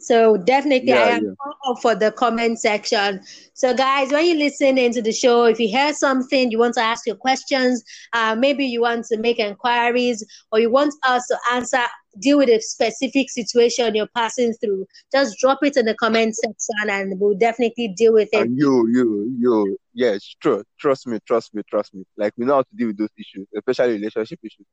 So 0.00 0.38
definitely, 0.38 0.88
yeah, 0.88 1.04
I 1.04 1.08
am 1.10 1.24
yeah. 1.24 1.74
for 1.82 1.94
the 1.94 2.10
comment 2.12 2.58
section. 2.58 3.20
So 3.52 3.74
guys, 3.74 4.10
when 4.10 4.24
you 4.24 4.34
listen 4.36 4.78
into 4.78 5.02
the 5.02 5.12
show, 5.12 5.44
if 5.44 5.60
you 5.60 5.68
hear 5.68 5.92
something, 5.92 6.50
you 6.50 6.58
want 6.58 6.74
to 6.74 6.80
ask 6.80 7.06
your 7.06 7.16
questions, 7.16 7.84
uh, 8.14 8.34
maybe 8.34 8.64
you 8.64 8.80
want 8.80 9.04
to 9.06 9.18
make 9.18 9.38
inquiries, 9.38 10.24
or 10.50 10.58
you 10.58 10.70
want 10.70 10.94
us 11.06 11.26
to 11.26 11.36
answer, 11.52 11.82
deal 12.18 12.38
with 12.38 12.48
a 12.48 12.60
specific 12.60 13.30
situation 13.30 13.94
you're 13.94 14.08
passing 14.16 14.54
through, 14.54 14.86
just 15.12 15.38
drop 15.38 15.58
it 15.62 15.76
in 15.76 15.84
the 15.84 15.94
comment 15.94 16.34
section, 16.34 16.88
and 16.88 17.20
we'll 17.20 17.36
definitely 17.36 17.88
deal 17.88 18.14
with 18.14 18.30
it. 18.32 18.40
And 18.40 18.58
you, 18.58 18.88
you, 18.88 19.36
you, 19.38 19.78
yes, 19.92 20.34
trust, 20.40 20.64
trust 20.78 21.06
me, 21.06 21.18
trust 21.26 21.54
me, 21.54 21.62
trust 21.68 21.94
me. 21.94 22.04
Like 22.16 22.32
we 22.38 22.46
know 22.46 22.54
how 22.54 22.62
to 22.62 22.76
deal 22.76 22.86
with 22.86 22.96
those 22.96 23.10
issues, 23.18 23.46
especially 23.54 23.94
relationship 23.94 24.38
issues. 24.42 24.66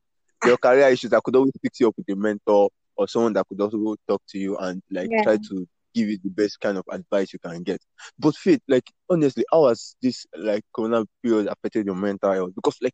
Your 0.46 0.58
career 0.58 0.88
issues, 0.88 1.12
I 1.12 1.20
could 1.22 1.36
always 1.36 1.54
fix 1.62 1.80
you 1.80 1.90
up 1.90 1.96
with 1.98 2.08
a 2.10 2.16
mentor 2.16 2.70
or 2.98 3.08
someone 3.08 3.34
that 3.34 3.48
could 3.48 3.62
also 3.62 3.96
talk 4.08 4.22
to 4.30 4.38
you 4.38 4.58
and 4.58 4.82
like 4.92 5.10
yeah. 5.12 5.24
try 5.24 5.38
to 5.38 5.68
give 5.94 6.10
you 6.10 6.18
the 6.24 6.30
best 6.30 6.60
kind 6.60 6.78
of 6.78 6.86
advice 6.92 7.34
you 7.34 7.40
can 7.40 7.64
get. 7.64 7.82
But 8.20 8.36
Faith, 8.36 8.62
like 8.68 8.90
honestly, 9.10 9.46
how 9.52 9.68
has 9.68 9.96
this 10.02 10.26
like 10.38 10.64
corona 10.74 11.06
period 11.24 11.48
affected 11.48 11.86
your 11.86 11.96
mental 11.96 12.32
health? 12.32 12.52
Because 12.56 12.78
like 12.82 12.94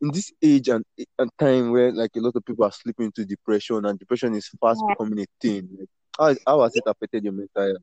in 0.00 0.10
this 0.10 0.32
age 0.42 0.68
and, 0.68 0.84
and 1.18 1.30
time 1.38 1.70
where 1.72 1.92
like 1.92 2.10
a 2.16 2.20
lot 2.20 2.36
of 2.36 2.44
people 2.44 2.64
are 2.64 2.72
slipping 2.72 3.06
into 3.06 3.24
depression 3.24 3.84
and 3.86 3.98
depression 3.98 4.34
is 4.34 4.48
fast 4.60 4.82
yeah. 4.86 4.94
becoming 4.94 5.20
a 5.20 5.26
thing, 5.40 5.68
like 5.78 5.88
how, 6.18 6.34
how 6.46 6.62
has 6.62 6.76
it 6.76 6.82
affected 6.86 7.24
your 7.24 7.32
mental 7.32 7.62
health? 7.62 7.82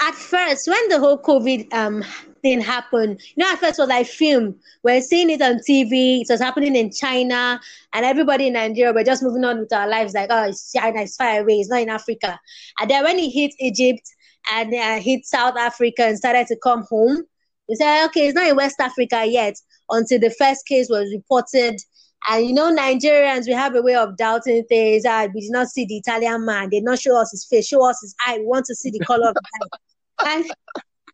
At 0.00 0.14
first, 0.14 0.68
when 0.68 0.88
the 0.88 0.98
whole 0.98 1.18
COVID 1.18 1.72
um 1.72 2.04
thing 2.42 2.60
happened, 2.60 3.20
you 3.34 3.44
know, 3.44 3.52
at 3.52 3.58
first 3.58 3.78
was 3.78 3.88
like 3.88 4.06
film. 4.06 4.54
We're 4.84 5.00
seeing 5.00 5.30
it 5.30 5.42
on 5.42 5.60
TV. 5.68 6.20
It 6.20 6.28
was 6.30 6.40
happening 6.40 6.76
in 6.76 6.92
China, 6.92 7.60
and 7.92 8.04
everybody 8.04 8.46
in 8.46 8.52
Nigeria 8.52 8.92
were 8.92 9.04
just 9.04 9.22
moving 9.22 9.44
on 9.44 9.58
with 9.58 9.72
our 9.72 9.88
lives. 9.88 10.14
Like, 10.14 10.30
oh, 10.30 10.44
it's 10.44 10.72
China, 10.72 11.00
it's 11.02 11.16
far 11.16 11.40
away. 11.40 11.54
It's 11.54 11.70
not 11.70 11.82
in 11.82 11.88
Africa. 11.88 12.38
And 12.80 12.90
then 12.90 13.04
when 13.04 13.18
it 13.18 13.30
hit 13.30 13.52
Egypt 13.58 14.08
and 14.52 14.72
uh, 14.72 15.00
hit 15.00 15.24
South 15.26 15.56
Africa 15.56 16.04
and 16.04 16.16
started 16.18 16.46
to 16.48 16.56
come 16.62 16.84
home, 16.88 17.24
we 17.68 17.74
said, 17.74 18.06
okay, 18.06 18.28
it's 18.28 18.34
not 18.34 18.48
in 18.48 18.56
West 18.56 18.76
Africa 18.80 19.24
yet. 19.26 19.56
Until 19.90 20.20
the 20.20 20.34
first 20.38 20.66
case 20.66 20.88
was 20.88 21.10
reported 21.12 21.80
and 22.28 22.46
you 22.46 22.52
know, 22.52 22.74
Nigerians, 22.74 23.46
we 23.46 23.52
have 23.52 23.74
a 23.74 23.82
way 23.82 23.94
of 23.94 24.16
doubting 24.16 24.64
things. 24.64 25.04
Uh, 25.04 25.28
we 25.34 25.42
did 25.42 25.52
not 25.52 25.68
see 25.68 25.86
the 25.86 25.98
Italian 25.98 26.44
man. 26.44 26.68
They 26.70 26.78
did 26.78 26.84
not 26.84 26.98
show 26.98 27.16
us 27.16 27.30
his 27.30 27.46
face, 27.46 27.66
show 27.68 27.88
us 27.88 28.00
his 28.02 28.14
eye. 28.26 28.38
We 28.38 28.46
want 28.46 28.66
to 28.66 28.74
see 28.74 28.90
the 28.90 28.98
color 29.00 29.28
of 29.28 29.34
the 29.34 29.40
eye. 29.62 29.87
And 30.24 30.44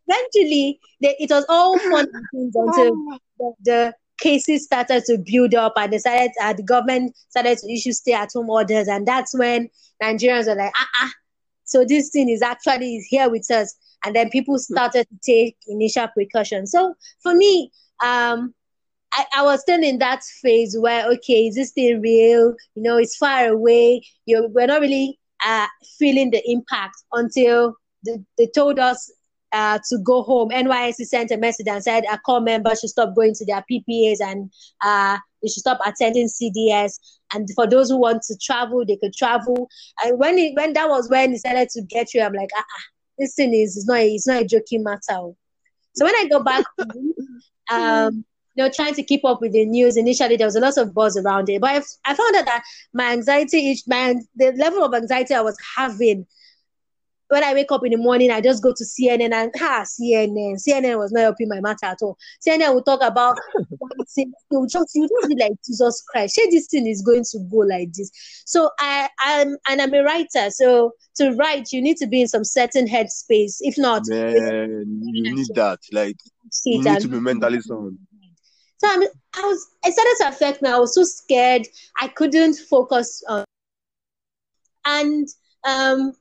eventually, 0.07 0.79
they, 1.01 1.15
it 1.19 1.29
was 1.29 1.45
all 1.49 1.77
fun 1.79 2.07
until 2.33 2.65
the, 3.39 3.53
the, 3.63 3.93
cases 4.17 4.63
started 4.63 5.03
to 5.05 5.17
build 5.17 5.53
up 5.55 5.73
and 5.75 5.91
decided 5.91 6.31
uh, 6.41 6.53
the 6.53 6.63
government 6.63 7.15
started 7.29 7.57
to 7.57 7.71
issue 7.71 7.91
stay-at-home 7.91 8.49
orders. 8.49 8.87
And 8.87 9.05
that's 9.05 9.37
when 9.37 9.69
Nigerians 10.01 10.47
were 10.47 10.55
like, 10.55 10.71
ah, 10.75 10.89
ah. 10.95 11.11
So 11.65 11.83
this 11.83 12.09
thing 12.11 12.29
is 12.29 12.41
actually 12.41 13.05
here 13.09 13.29
with 13.29 13.49
us. 13.51 13.75
And 14.05 14.15
then 14.15 14.29
people 14.29 14.57
started 14.59 15.07
to 15.09 15.17
take 15.25 15.57
initial 15.67 16.07
precautions. 16.07 16.71
So 16.71 16.95
for 17.21 17.35
me, 17.35 17.71
um, 18.03 18.53
I, 19.11 19.25
I 19.37 19.43
was 19.43 19.61
still 19.61 19.81
in 19.81 19.97
that 19.99 20.23
phase 20.23 20.77
where 20.77 21.11
okay, 21.13 21.47
is 21.47 21.55
this 21.55 21.71
thing 21.71 22.01
real? 22.01 22.55
You 22.75 22.83
know, 22.83 22.97
it's 22.97 23.17
far 23.17 23.47
away. 23.47 24.03
You're, 24.25 24.47
we're 24.49 24.67
not 24.67 24.81
really 24.81 25.19
uh, 25.43 25.67
feeling 25.97 26.31
the 26.31 26.41
impact 26.49 26.95
until 27.13 27.75
the, 28.05 28.23
they 28.37 28.47
told 28.47 28.79
us 28.79 29.11
uh, 29.51 29.79
to 29.89 29.97
go 29.99 30.23
home. 30.23 30.49
NYSC 30.49 31.05
sent 31.05 31.31
a 31.31 31.37
message 31.37 31.67
and 31.67 31.83
said 31.83 32.03
a 32.11 32.17
corps 32.19 32.41
members 32.41 32.79
should 32.79 32.89
stop 32.89 33.15
going 33.15 33.33
to 33.35 33.45
their 33.45 33.63
PPAs 33.69 34.17
and 34.21 34.51
uh, 34.83 35.17
they 35.41 35.47
should 35.47 35.61
stop 35.61 35.79
attending 35.85 36.27
CDS. 36.27 36.99
And 37.33 37.47
for 37.55 37.67
those 37.67 37.89
who 37.89 37.97
want 37.97 38.23
to 38.23 38.37
travel, 38.41 38.85
they 38.85 38.97
could 38.97 39.13
travel. 39.13 39.69
And 40.03 40.19
when 40.19 40.37
it, 40.37 40.55
when 40.55 40.73
that 40.73 40.89
was 40.89 41.09
when 41.09 41.31
he 41.31 41.37
started 41.37 41.69
to 41.69 41.81
get 41.83 42.13
you, 42.13 42.21
I'm 42.21 42.33
like, 42.33 42.49
ah, 42.55 42.63
ah 42.67 42.83
this 43.17 43.35
thing 43.35 43.53
is 43.53 43.77
it's 43.77 43.87
not 43.87 43.99
it's 43.99 44.27
not 44.27 44.41
a 44.41 44.45
joking 44.45 44.83
matter. 44.83 45.31
So 45.93 46.05
when 46.05 46.15
I 46.15 46.27
go 46.29 46.43
back 46.43 46.65
um, 47.71 48.25
you 48.55 48.63
know, 48.63 48.69
trying 48.73 48.93
to 48.95 49.03
keep 49.03 49.25
up 49.25 49.41
with 49.41 49.51
the 49.51 49.65
news. 49.65 49.97
Initially, 49.97 50.37
there 50.37 50.47
was 50.47 50.55
a 50.55 50.61
lot 50.61 50.77
of 50.77 50.93
buzz 50.93 51.17
around 51.17 51.49
it, 51.49 51.59
but 51.59 51.71
I, 51.71 52.11
I 52.11 52.15
found 52.15 52.35
out 52.37 52.45
that 52.45 52.63
my 52.93 53.11
anxiety, 53.11 53.77
my 53.85 54.15
the 54.35 54.53
level 54.53 54.83
of 54.83 54.93
anxiety 54.93 55.33
I 55.33 55.41
was 55.41 55.57
having 55.75 56.25
when 57.29 57.43
I 57.43 57.53
wake 57.53 57.71
up 57.71 57.85
in 57.85 57.91
the 57.91 57.97
morning, 57.97 58.31
I 58.31 58.41
just 58.41 58.61
go 58.61 58.73
to 58.75 58.83
CNN 58.83 59.33
and 59.33 59.51
ha 59.57 59.83
CNN. 59.83 60.61
CNN 60.65 60.97
was 60.97 61.11
not 61.11 61.21
helping 61.21 61.49
my 61.49 61.59
matter 61.59 61.85
at 61.85 61.97
all. 62.01 62.17
CNN 62.45 62.73
will 62.73 62.83
talk 62.83 63.01
about 63.01 63.37
will 64.51 64.67
talk 64.67 64.87
to 64.91 64.99
you, 64.99 65.07
don't 65.07 65.29
be 65.29 65.35
like 65.41 65.53
Jesus 65.65 66.03
Christ. 66.07 66.35
Say 66.35 66.49
this 66.49 66.67
thing 66.67 66.87
is 66.87 67.01
going 67.01 67.23
to 67.31 67.39
go 67.51 67.57
like 67.57 67.93
this. 67.93 68.11
So 68.45 68.69
I 68.79 69.09
I'm 69.19 69.57
and 69.67 69.81
I'm 69.81 69.93
a 69.93 70.03
writer. 70.03 70.49
So 70.49 70.93
to 71.15 71.31
write, 71.31 71.71
you 71.71 71.81
need 71.81 71.97
to 71.97 72.07
be 72.07 72.21
in 72.21 72.27
some 72.27 72.43
certain 72.43 72.87
headspace. 72.87 73.57
If 73.61 73.77
not, 73.77 74.03
Man, 74.07 74.85
you 75.13 75.35
need 75.35 75.47
that. 75.55 75.79
Like 75.91 76.17
you 76.65 76.81
need 76.81 76.99
to 77.01 77.07
be 77.07 77.19
mentally 77.19 77.61
sound. 77.61 77.97
So 78.77 78.89
I'm, 78.91 79.03
I 79.03 79.41
was, 79.41 79.67
it 79.85 79.93
started 79.93 80.15
to 80.19 80.27
affect 80.27 80.61
me. 80.61 80.69
I 80.69 80.77
was 80.77 80.93
so 80.93 81.03
scared. 81.03 81.65
I 81.99 82.09
couldn't 82.09 82.57
focus 82.69 83.23
on, 83.29 83.45
and 84.85 85.27
um, 85.65 86.13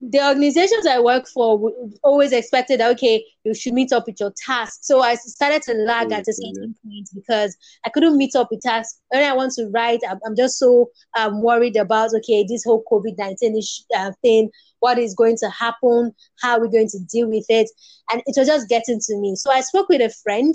the 0.00 0.26
organizations 0.26 0.86
I 0.86 1.00
work 1.00 1.26
for 1.26 1.72
always 2.02 2.32
expected, 2.32 2.80
that 2.80 2.90
okay, 2.92 3.24
you 3.44 3.54
should 3.54 3.72
meet 3.72 3.92
up 3.92 4.06
with 4.06 4.20
your 4.20 4.32
task. 4.44 4.80
So 4.82 5.00
I 5.00 5.14
started 5.14 5.62
to 5.62 5.72
lag 5.72 6.12
at 6.12 6.28
a 6.28 6.32
certain 6.32 6.74
point 6.84 7.08
because 7.14 7.56
I 7.84 7.90
couldn't 7.90 8.18
meet 8.18 8.34
up 8.36 8.48
with 8.50 8.60
tasks. 8.60 9.00
When 9.08 9.24
I 9.24 9.32
want 9.32 9.52
to 9.54 9.68
write, 9.68 10.00
I'm, 10.08 10.18
I'm 10.26 10.36
just 10.36 10.58
so 10.58 10.90
um, 11.16 11.40
worried 11.40 11.76
about, 11.76 12.10
okay, 12.18 12.44
this 12.46 12.64
whole 12.64 12.84
COVID 12.90 13.16
19 13.16 13.60
uh, 13.96 14.12
thing, 14.20 14.50
what 14.80 14.98
is 14.98 15.14
going 15.14 15.38
to 15.38 15.48
happen, 15.48 16.12
how 16.42 16.58
are 16.58 16.60
we 16.60 16.68
going 16.68 16.88
to 16.88 16.98
deal 17.10 17.28
with 17.28 17.46
it? 17.48 17.70
And 18.10 18.22
it 18.26 18.34
was 18.36 18.48
just 18.48 18.68
getting 18.68 19.00
to 19.00 19.16
me. 19.16 19.34
So 19.36 19.50
I 19.50 19.62
spoke 19.62 19.88
with 19.88 20.02
a 20.02 20.14
friend 20.22 20.54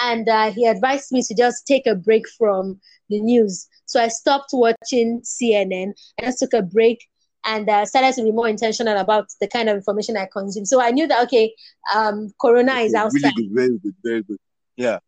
and 0.00 0.28
uh, 0.28 0.50
he 0.50 0.66
advised 0.66 1.10
me 1.10 1.22
to 1.22 1.34
just 1.34 1.66
take 1.66 1.86
a 1.86 1.94
break 1.94 2.28
from 2.28 2.80
the 3.08 3.20
news. 3.20 3.66
So 3.86 4.02
I 4.02 4.08
stopped 4.08 4.50
watching 4.52 5.22
CNN 5.22 5.92
and 6.18 6.22
just 6.22 6.40
took 6.40 6.52
a 6.52 6.62
break 6.62 6.98
and 7.44 7.68
uh, 7.68 7.84
started 7.84 8.14
to 8.14 8.22
be 8.22 8.32
more 8.32 8.48
intentional 8.48 8.96
about 8.96 9.26
the 9.40 9.48
kind 9.48 9.68
of 9.68 9.76
information 9.76 10.16
I 10.16 10.28
consume. 10.32 10.64
So 10.64 10.80
I 10.80 10.90
knew 10.90 11.06
that 11.06 11.22
okay, 11.24 11.54
um, 11.94 12.32
Corona 12.40 12.72
okay, 12.72 12.86
is 12.86 12.94
outside. 12.94 13.32
Really 13.36 13.48
good, 13.48 13.54
very 13.54 13.78
good, 13.78 13.94
very 14.04 14.22
good. 14.22 14.38
Yeah. 14.76 14.98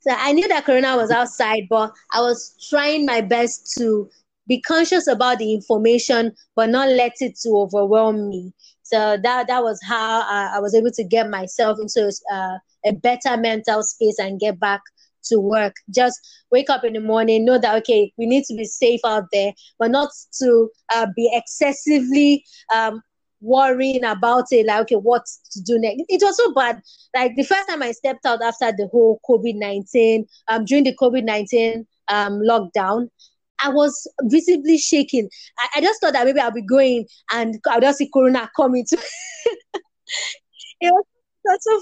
So 0.00 0.10
I 0.16 0.32
knew 0.32 0.48
that 0.48 0.64
Corona 0.64 0.96
was 0.96 1.10
outside, 1.10 1.64
but 1.70 1.92
I 2.12 2.20
was 2.20 2.56
trying 2.68 3.06
my 3.06 3.20
best 3.20 3.72
to 3.78 4.10
be 4.48 4.60
conscious 4.60 5.06
about 5.06 5.38
the 5.38 5.54
information, 5.54 6.32
but 6.56 6.70
not 6.70 6.88
let 6.88 7.12
it 7.20 7.38
to 7.42 7.50
overwhelm 7.50 8.28
me. 8.28 8.52
So 8.82 9.16
that 9.22 9.46
that 9.46 9.62
was 9.62 9.80
how 9.86 10.20
uh, 10.20 10.56
I 10.56 10.60
was 10.60 10.74
able 10.74 10.90
to 10.90 11.04
get 11.04 11.30
myself 11.30 11.78
into 11.80 12.12
uh, 12.32 12.58
a 12.84 12.92
better 12.92 13.36
mental 13.36 13.82
space 13.82 14.18
and 14.18 14.40
get 14.40 14.58
back 14.58 14.80
to 15.24 15.38
work. 15.38 15.74
Just 15.94 16.18
wake 16.50 16.70
up 16.70 16.84
in 16.84 16.92
the 16.92 17.00
morning, 17.00 17.44
know 17.44 17.58
that 17.58 17.76
okay, 17.78 18.12
we 18.16 18.26
need 18.26 18.44
to 18.44 18.54
be 18.54 18.64
safe 18.64 19.00
out 19.04 19.24
there, 19.32 19.52
but 19.78 19.90
not 19.90 20.10
to 20.40 20.68
uh, 20.92 21.06
be 21.16 21.30
excessively 21.32 22.44
um, 22.74 23.02
worrying 23.40 24.04
about 24.04 24.46
it. 24.50 24.66
Like 24.66 24.82
okay, 24.82 24.96
what 24.96 25.24
to 25.52 25.62
do 25.62 25.78
next? 25.78 26.02
It 26.08 26.22
was 26.22 26.36
so 26.36 26.52
bad. 26.52 26.80
Like 27.14 27.36
the 27.36 27.44
first 27.44 27.68
time 27.68 27.82
I 27.82 27.92
stepped 27.92 28.26
out 28.26 28.42
after 28.42 28.72
the 28.72 28.88
whole 28.90 29.20
COVID 29.28 29.56
nineteen, 29.56 30.26
um, 30.48 30.64
during 30.64 30.84
the 30.84 30.96
COVID 30.96 31.24
nineteen 31.24 31.86
um 32.08 32.40
lockdown. 32.40 33.08
I 33.64 33.68
was 33.68 34.08
visibly 34.22 34.76
shaking. 34.76 35.30
I, 35.56 35.68
I, 35.76 35.80
just 35.80 36.00
thought 36.00 36.14
that 36.14 36.26
maybe 36.26 36.40
I'll 36.40 36.50
be 36.50 36.62
going 36.62 37.06
and 37.32 37.60
I'll 37.68 37.80
just 37.80 37.98
see 37.98 38.10
Corona 38.12 38.50
coming 38.56 38.84
to. 38.88 38.96
it 40.80 40.92
was 40.92 41.04
so 41.60 41.80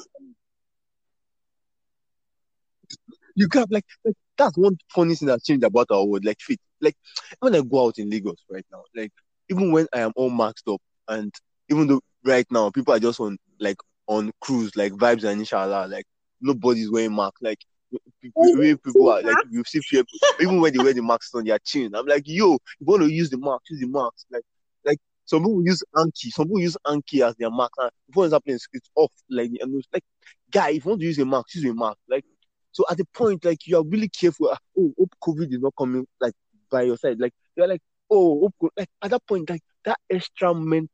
you 3.40 3.48
can't 3.48 3.72
like, 3.72 3.86
like 4.04 4.14
that's 4.36 4.56
one 4.58 4.76
funny 4.94 5.14
thing 5.14 5.28
that 5.28 5.42
changed 5.42 5.64
about 5.64 5.86
our 5.90 6.04
world. 6.04 6.24
Like 6.24 6.40
fit. 6.40 6.60
Like 6.80 6.96
when 7.40 7.54
I 7.54 7.62
go 7.62 7.86
out 7.86 7.98
in 7.98 8.10
Lagos 8.10 8.44
right 8.50 8.64
now, 8.70 8.84
like 8.94 9.12
even 9.48 9.72
when 9.72 9.86
I 9.94 10.00
am 10.00 10.12
all 10.14 10.30
maxed 10.30 10.72
up, 10.72 10.80
and 11.08 11.32
even 11.70 11.86
though 11.86 12.00
right 12.22 12.46
now 12.50 12.70
people 12.70 12.92
are 12.94 12.98
just 12.98 13.18
on 13.18 13.38
like 13.58 13.78
on 14.06 14.30
cruise, 14.40 14.76
like 14.76 14.92
vibes 14.92 15.24
and 15.24 15.40
inshallah, 15.40 15.88
like 15.88 16.04
nobody's 16.40 16.90
wearing 16.90 17.14
masks. 17.14 17.40
Like 17.40 17.58
oh, 17.94 17.98
people, 18.20 18.76
people 18.84 19.10
are 19.10 19.22
like 19.22 19.36
you 19.50 19.64
see 19.66 19.80
people 19.88 20.04
even 20.38 20.60
when 20.60 20.76
they 20.76 20.84
wear 20.84 20.92
the 20.92 21.02
masks 21.02 21.34
on 21.34 21.44
their 21.44 21.58
chin. 21.58 21.94
I'm 21.94 22.06
like, 22.06 22.24
yo, 22.26 22.58
you 22.78 22.86
want 22.86 23.02
to 23.02 23.08
use 23.08 23.30
the 23.30 23.38
mask, 23.38 23.62
use 23.70 23.80
the 23.80 23.88
mask. 23.88 24.26
Like 24.30 24.44
like 24.84 24.98
some 25.24 25.42
people 25.42 25.64
use 25.64 25.82
Anki, 25.96 26.30
some 26.30 26.46
people 26.46 26.60
use 26.60 26.76
Anki 26.86 27.26
as 27.26 27.36
their 27.36 27.50
mask. 27.50 27.72
And 27.78 27.90
before 28.06 28.26
it's 28.26 28.34
happening, 28.34 28.58
it's 28.74 28.90
off. 28.94 29.12
Like 29.30 29.50
and 29.60 29.74
it's 29.76 29.88
like 29.94 30.04
guy, 30.50 30.70
if 30.70 30.84
you 30.84 30.90
want 30.90 31.00
to 31.00 31.06
use 31.06 31.18
a 31.18 31.24
mask, 31.24 31.54
use 31.54 31.64
a 31.64 31.74
mask. 31.74 31.98
Like 32.08 32.24
so 32.72 32.84
at 32.90 32.96
the 32.96 33.04
point, 33.14 33.44
like 33.44 33.66
you 33.66 33.76
are 33.76 33.84
really 33.84 34.08
careful. 34.08 34.50
Ah, 34.52 34.58
oh, 34.78 34.94
hope 34.98 35.14
COVID 35.22 35.52
is 35.52 35.60
not 35.60 35.74
coming 35.76 36.06
like 36.20 36.34
by 36.70 36.82
your 36.82 36.96
side. 36.96 37.18
Like 37.18 37.32
you're 37.56 37.68
like, 37.68 37.82
oh, 38.10 38.40
hope, 38.40 38.72
like 38.76 38.88
at 39.02 39.10
that 39.10 39.26
point, 39.26 39.50
like 39.50 39.62
that 39.84 39.98
extra 40.08 40.54
mental 40.54 40.88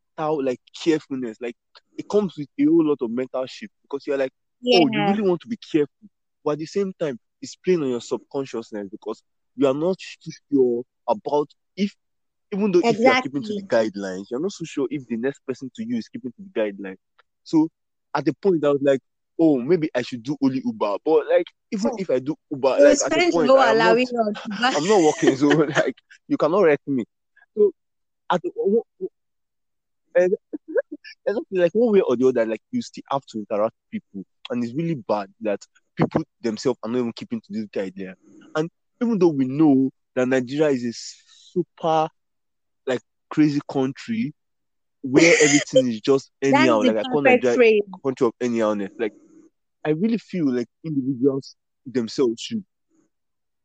like 0.44 0.60
carefulness, 0.82 1.38
like 1.40 1.56
it 1.96 2.08
comes 2.08 2.34
with 2.36 2.48
a 2.58 2.64
whole 2.64 2.86
lot 2.86 2.98
of 3.00 3.10
mental 3.10 3.44
shift 3.46 3.72
because 3.82 4.06
you're 4.06 4.18
like, 4.18 4.32
yeah. 4.60 4.80
oh, 4.80 4.88
you 4.90 5.00
really 5.06 5.28
want 5.28 5.40
to 5.42 5.48
be 5.48 5.58
careful, 5.58 6.08
but 6.44 6.52
at 6.52 6.58
the 6.58 6.66
same 6.66 6.92
time, 6.98 7.18
it's 7.42 7.56
playing 7.56 7.82
on 7.82 7.90
your 7.90 8.00
subconsciousness 8.00 8.88
because 8.90 9.22
you 9.56 9.66
are 9.66 9.74
not 9.74 9.96
sure 10.50 10.82
about 11.08 11.48
if 11.76 11.94
even 12.52 12.72
though 12.72 12.80
if 12.84 12.98
you 12.98 13.08
are 13.08 13.20
keeping 13.20 13.42
to 13.42 13.54
the 13.54 13.62
guidelines, 13.62 14.26
you're 14.30 14.40
not 14.40 14.52
so 14.52 14.64
sure 14.64 14.86
if 14.90 15.06
the 15.06 15.16
next 15.16 15.40
person 15.46 15.70
to 15.74 15.84
you 15.84 15.96
is 15.96 16.08
keeping 16.08 16.32
to 16.32 16.42
the 16.42 16.60
guidelines. 16.60 16.98
So 17.44 17.68
at 18.14 18.24
the 18.24 18.34
point, 18.34 18.64
I 18.64 18.70
was 18.70 18.80
like, 18.82 19.00
oh, 19.38 19.58
maybe 19.58 19.90
I 19.94 20.02
should 20.02 20.22
do 20.22 20.36
only 20.42 20.62
Uber. 20.64 20.96
But 21.04 21.26
like, 21.28 21.46
even 21.70 21.90
So 21.92 21.96
if 21.98 22.10
I 22.10 22.18
do 22.18 22.34
Uber, 22.50 22.78
you 22.78 22.84
like 22.84 22.98
at 23.04 23.12
the 23.12 23.30
point, 23.32 23.46
no 23.48 23.56
I 23.58 23.70
am 23.70 23.78
not. 23.78 24.76
I'm 24.76 24.88
not 24.88 25.02
working, 25.02 25.36
so 25.36 25.48
like, 25.76 25.96
you 26.28 26.36
cannot 26.36 26.60
wreck 26.60 26.80
me. 26.86 27.04
So 27.56 27.72
at 28.30 28.42
the, 28.42 28.50
and 30.16 30.34
exactly 31.26 31.58
eh, 31.58 31.60
like 31.62 31.72
one 31.72 31.92
way 31.92 32.00
or 32.00 32.16
the 32.16 32.28
other, 32.28 32.46
like 32.46 32.60
you 32.70 32.82
still 32.82 33.04
have 33.10 33.24
to 33.26 33.38
interact 33.38 33.74
with 33.92 34.02
people, 34.02 34.24
and 34.50 34.64
it's 34.64 34.74
really 34.74 34.94
bad 34.94 35.28
that 35.42 35.60
people 35.96 36.22
themselves 36.40 36.78
are 36.82 36.90
not 36.90 36.98
even 36.98 37.12
keeping 37.12 37.40
to 37.40 37.46
this 37.50 37.66
guideline. 37.66 38.14
And 38.54 38.70
even 39.02 39.18
though 39.18 39.28
we 39.28 39.44
know 39.46 39.90
that 40.14 40.28
Nigeria 40.28 40.68
is 40.68 40.84
a 40.84 40.92
super 40.92 42.08
like 42.86 43.00
crazy 43.30 43.60
country 43.70 44.32
where 45.02 45.34
everything 45.42 45.88
is 45.88 46.00
just 46.00 46.30
anyhow, 46.42 46.80
like 46.82 46.96
I 46.96 47.02
call 47.02 47.22
Nigeria 47.22 47.56
phrase. 47.56 47.82
country 48.02 48.26
of 48.26 48.32
anyhowness. 48.40 48.90
Like 48.98 49.12
I 49.86 49.90
really 49.90 50.18
feel 50.18 50.52
like 50.52 50.66
individuals 50.84 51.56
themselves 51.86 52.42
should 52.42 52.64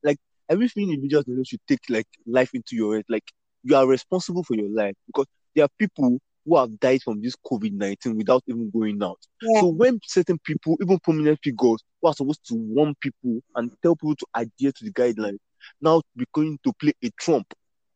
like 0.04 0.18
feel 0.50 0.90
individuals 0.90 1.26
themselves 1.26 1.50
should 1.50 1.68
take 1.68 1.80
like 1.90 2.08
life 2.28 2.52
into 2.54 2.76
your 2.76 2.96
head. 2.96 3.06
Like 3.10 3.24
you 3.64 3.76
are 3.76 3.88
responsible 3.88 4.44
for 4.44 4.56
your 4.56 4.70
life 4.70 4.96
because 5.08 5.26
there 5.56 5.66
are 5.66 5.70
people 5.80 6.20
who 6.46 6.58
have 6.58 6.80
died 6.80 7.02
from 7.04 7.22
this 7.22 7.36
COVID 7.36 7.74
nineteen 7.74 8.18
without 8.18 8.44
even 8.48 8.70
going 8.72 9.02
out. 9.04 9.20
Yeah. 9.42 9.62
So 9.62 9.68
when 9.70 10.00
certain 10.04 10.40
people, 10.44 10.78
even 10.82 11.00
prominent 11.00 11.40
figures 11.44 11.84
who 12.02 12.08
are 12.10 12.14
supposed 12.14 12.48
to 12.50 12.56
warn 12.56 12.96
people 13.02 13.42
and 13.56 13.72
tell 13.82 13.96
people 13.96 14.16
to 14.16 14.26
adhere 14.36 14.72
to 14.72 14.86
the 14.86 14.92
guidelines, 14.92 15.40
now 15.82 16.02
be 16.16 16.26
going 16.34 16.60
to 16.64 16.74
play 16.74 16.94
a 17.04 17.10
trump 17.20 17.48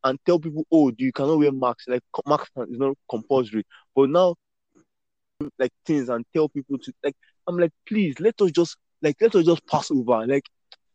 and 0.04 0.18
tell 0.26 0.38
people, 0.38 0.64
oh, 0.72 0.92
you 0.98 1.12
cannot 1.12 1.38
wear 1.38 1.52
masks. 1.52 1.86
Like 1.88 2.02
co- 2.12 2.22
mask 2.26 2.50
is 2.68 2.78
not 2.78 2.96
compulsory. 3.08 3.64
But 3.94 4.10
now 4.10 4.34
like 5.58 5.72
things 5.84 6.08
and 6.08 6.24
tell 6.34 6.48
people 6.48 6.78
to 6.78 6.92
like 7.04 7.14
I'm 7.46 7.58
like, 7.58 7.72
please 7.86 8.18
let 8.20 8.40
us 8.40 8.50
just 8.50 8.76
like 9.02 9.16
let 9.20 9.34
us 9.34 9.44
just 9.44 9.66
pass 9.66 9.90
over. 9.90 10.26
Like 10.26 10.44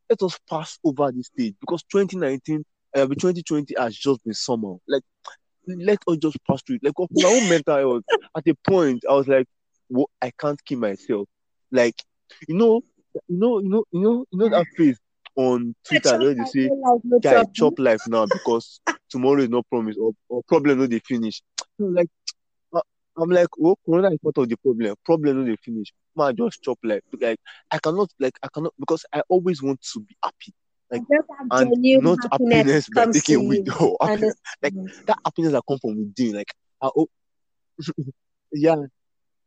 let 0.10 0.22
us 0.22 0.38
pass 0.50 0.78
over 0.84 1.12
this 1.12 1.28
stage 1.28 1.56
because 1.60 1.84
2019 1.84 2.64
uh, 2.96 3.06
2020 3.06 3.76
has 3.78 3.96
just 3.96 4.24
been 4.24 4.34
summer. 4.34 4.76
Like 4.88 5.04
let 5.68 6.00
us 6.08 6.18
just 6.18 6.38
pass 6.48 6.62
through 6.62 6.80
it. 6.82 6.84
Like 6.84 7.10
my 7.12 7.30
own 7.30 7.50
mental 7.50 7.78
health, 7.78 8.04
at 8.36 8.48
a 8.48 8.56
point 8.68 9.04
I 9.10 9.14
was 9.14 9.28
like, 9.28 9.48
well, 9.90 10.10
I 10.22 10.32
can't 10.38 10.64
kill 10.66 10.80
myself. 10.80 11.28
Like, 11.72 11.96
you 12.48 12.56
know, 12.56 12.82
you 13.28 13.38
know, 13.38 13.60
you 13.60 13.70
know, 13.70 13.84
you 13.92 14.02
know, 14.02 14.26
you 14.32 14.40
know 14.40 14.50
that 14.50 14.66
phrase 14.76 14.98
on 15.36 15.76
Twitter 15.88 16.18
where 16.18 16.34
they 16.34 16.46
say, 16.46 16.68
no 16.68 16.76
life, 16.76 17.02
no 17.04 17.20
guy, 17.20 17.44
chop 17.54 17.74
life 17.78 18.02
now 18.08 18.26
because 18.26 18.82
tomorrow 19.10 19.42
is 19.42 19.50
no 19.50 19.64
promise 19.64 19.98
or, 19.98 20.12
or 20.30 20.42
problem 20.44 20.80
no 20.80 20.88
they 20.88 21.00
finish. 21.00 21.42
So 21.80 21.86
like 21.86 22.10
I'm 23.18 23.30
like, 23.30 23.48
oh, 23.62 23.76
Corona 23.86 24.12
is 24.12 24.20
part 24.20 24.38
of 24.38 24.50
the 24.50 24.58
problem. 24.58 24.96
Problem 25.06 25.40
no 25.40 25.46
they 25.46 25.58
finish. 25.58 25.92
Man, 26.16 26.36
just 26.36 26.62
chop 26.62 26.80
life. 26.84 27.02
Like 27.20 27.40
I 27.72 27.78
cannot, 27.80 28.10
like 28.20 28.34
I 28.44 28.48
cannot 28.54 28.74
because 28.80 29.06
I 29.14 29.22
always 29.30 29.62
want 29.62 29.82
to 29.94 30.00
be 30.00 30.16
happy. 30.24 30.54
Like 30.90 31.04
and 31.52 31.74
not 32.04 32.20
happiness 32.32 32.88
happiness 32.88 32.90
by 32.90 33.06
taking 33.12 33.42
you. 33.52 33.66
Oh, 33.80 33.98
happiness, 34.02 34.36
like 34.62 34.74
that 35.08 35.18
happiness 35.26 35.52
that 35.54 35.64
come 35.68 35.78
from 35.80 35.98
within. 35.98 36.36
Like 36.36 36.54
I, 36.82 36.90
oh, 36.96 37.08
yeah, 38.54 38.76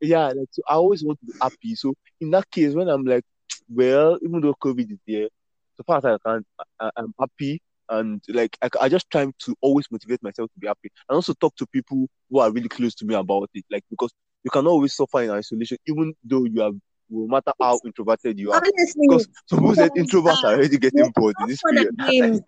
yeah. 0.00 0.26
Like 0.28 0.48
so, 0.50 0.62
I 0.68 0.74
always 0.74 1.04
want 1.04 1.20
to 1.20 1.26
be 1.26 1.32
happy. 1.40 1.74
So 1.74 1.94
in 2.20 2.30
that 2.30 2.50
case, 2.50 2.74
when 2.74 2.88
I'm 2.88 3.04
like, 3.04 3.24
well, 3.68 4.18
even 4.22 4.40
though 4.40 4.54
COVID 4.54 4.90
is 4.90 4.98
there, 5.06 5.28
so 5.76 5.82
far 5.86 5.98
as 5.98 6.04
I 6.04 6.16
can, 6.24 6.44
I, 6.80 6.90
I'm 6.96 7.14
happy. 7.18 7.60
And 7.88 8.22
like 8.28 8.56
I, 8.62 8.68
I 8.82 8.88
just 8.88 9.10
try 9.10 9.26
to 9.26 9.56
always 9.60 9.86
motivate 9.90 10.22
myself 10.22 10.50
to 10.52 10.60
be 10.60 10.66
happy, 10.66 10.90
and 11.08 11.16
also 11.16 11.34
talk 11.34 11.54
to 11.56 11.66
people 11.66 12.06
who 12.30 12.38
are 12.38 12.50
really 12.50 12.68
close 12.68 12.94
to 12.96 13.04
me 13.04 13.14
about 13.14 13.50
it. 13.54 13.64
Like 13.70 13.84
because 13.90 14.10
you 14.42 14.50
cannot 14.50 14.70
always 14.70 14.94
suffer 14.94 15.22
in 15.22 15.30
isolation, 15.30 15.78
even 15.86 16.14
though 16.22 16.44
you 16.44 16.62
are, 16.62 16.72
no 17.10 17.26
matter 17.26 17.52
how 17.60 17.78
introverted 17.84 18.38
you 18.38 18.52
are. 18.52 18.62
Honestly, 18.64 19.06
Because 19.08 19.28
some 19.46 19.58
people 19.60 19.74
said 19.74 19.90
introverts 19.96 20.44
are 20.44 20.54
already 20.54 20.78
getting 20.78 21.10
bored 21.14 21.34
in 21.40 21.46
this 21.48 21.62
period. 21.62 21.94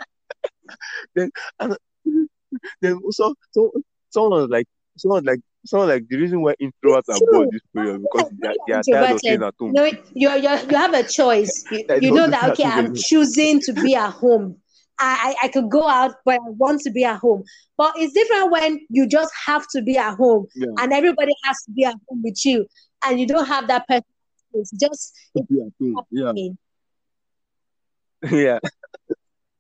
then 1.14 1.31
and 1.61 1.77
then 2.81 2.99
also 3.05 3.35
so 3.51 3.72
someone 4.11 4.42
was 4.42 4.49
like 4.51 4.66
someone 4.96 5.25
like 5.25 5.40
someone 5.64 5.88
like 5.88 6.09
the 6.09 6.16
reason 6.16 6.40
why 6.42 6.55
introverts 6.61 7.09
are 7.09 7.20
bored 7.31 7.51
this 7.51 7.61
period 7.75 8.03
because 8.03 8.31
they 8.40 8.49
are, 8.49 8.55
they 8.66 8.72
are 8.75 8.83
tired 8.83 9.12
of 9.12 9.18
staying 9.18 9.42
at 9.42 9.55
home. 9.59 9.75
you 9.75 9.75
know, 9.75 9.85
you 9.85 10.31
you 10.31 10.51
you 10.70 10.77
have 10.77 10.94
a 10.94 11.03
choice. 11.03 11.64
You, 11.70 11.85
you 12.01 12.11
know 12.12 12.29
that 12.29 12.42
that 12.42 12.53
okay, 12.53 12.64
I'm 12.64 12.94
choosing 12.94 13.61
to 13.61 13.72
be 13.72 13.94
at 13.94 14.11
home. 14.11 14.57
I, 14.98 15.35
I 15.42 15.48
could 15.48 15.70
go 15.70 15.87
out, 15.88 16.14
but 16.24 16.35
I 16.35 16.38
want 16.42 16.80
to 16.82 16.90
be 16.90 17.04
at 17.04 17.18
home. 17.18 17.44
But 17.76 17.94
it's 17.96 18.14
different 18.14 18.50
when 18.50 18.80
you 18.88 19.06
just 19.06 19.32
have 19.46 19.66
to 19.72 19.82
be 19.82 19.96
at 19.98 20.14
home, 20.14 20.46
Yeah, 20.54 20.68
and 20.78 20.92
everybody 20.92 21.32
has 21.44 21.62
to 21.64 21.72
be 21.72 21.85
at 21.85 21.94
home 22.09 22.22
with 22.22 22.44
you, 22.44 22.66
and 23.04 23.20
you 23.20 23.26
don't 23.26 23.46
have 23.46 23.68
that 23.68 23.87
person. 23.87 24.04
It's 24.54 24.70
just 24.70 25.12
it's 25.35 25.46
be 25.48 25.61
at 25.61 25.72
home. 25.80 26.04
Yeah, 26.11 26.32
yeah. 28.30 28.59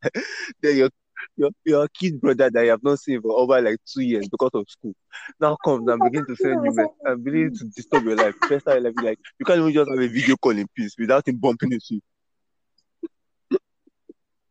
Then 0.62 0.76
your 0.76 0.90
your 1.36 1.50
your 1.64 1.88
kid 1.88 2.20
brother 2.20 2.50
that 2.50 2.64
you 2.64 2.70
have 2.70 2.82
not 2.82 2.98
seen 2.98 3.20
for 3.20 3.32
over 3.32 3.60
like 3.60 3.78
two 3.86 4.02
years 4.02 4.28
because 4.28 4.50
of 4.54 4.64
school 4.68 4.94
now 5.40 5.56
comes 5.64 5.88
and 5.88 6.02
begin 6.02 6.24
to 6.26 6.36
send 6.36 6.64
you 6.64 6.72
mess 6.74 6.86
and 7.04 7.24
begin 7.24 7.52
to 7.54 7.64
disturb 7.74 8.04
your 8.04 8.16
life. 8.16 8.34
First 8.48 8.66
time 8.66 8.82
life, 8.82 8.94
like 9.02 9.18
you 9.38 9.44
can't 9.46 9.58
even 9.60 9.72
just 9.72 9.90
have 9.90 9.98
a 9.98 10.08
video 10.08 10.36
call 10.36 10.56
in 10.56 10.66
peace 10.74 10.94
without 10.98 11.26
him 11.26 11.36
bumping 11.36 11.72
into 11.72 11.86
you. 11.90 12.00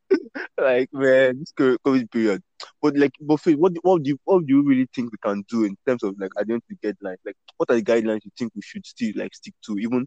like 0.60 0.90
man, 0.94 1.40
this 1.40 1.54
COVID 1.58 2.12
period. 2.12 2.42
But 2.82 2.98
like, 2.98 3.12
but 3.22 3.40
what 3.46 3.74
what 3.84 4.04
do 4.04 4.10
you 4.10 4.20
what 4.24 4.46
do 4.46 4.56
you 4.56 4.64
really 4.64 4.88
think 4.94 5.12
we 5.12 5.18
can 5.22 5.44
do 5.50 5.66
in 5.66 5.76
terms 5.88 6.04
of 6.04 6.16
like 6.20 6.32
identity 6.40 6.78
guidelines? 6.84 7.18
Like, 7.26 7.36
what 7.58 7.70
are 7.70 7.76
the 7.76 7.84
guidelines 7.84 8.26
you 8.26 8.32
think 8.38 8.52
we 8.56 8.62
should 8.62 8.86
still 8.86 9.14
like 9.16 9.34
stick 9.34 9.54
to, 9.66 9.78
even 9.80 10.06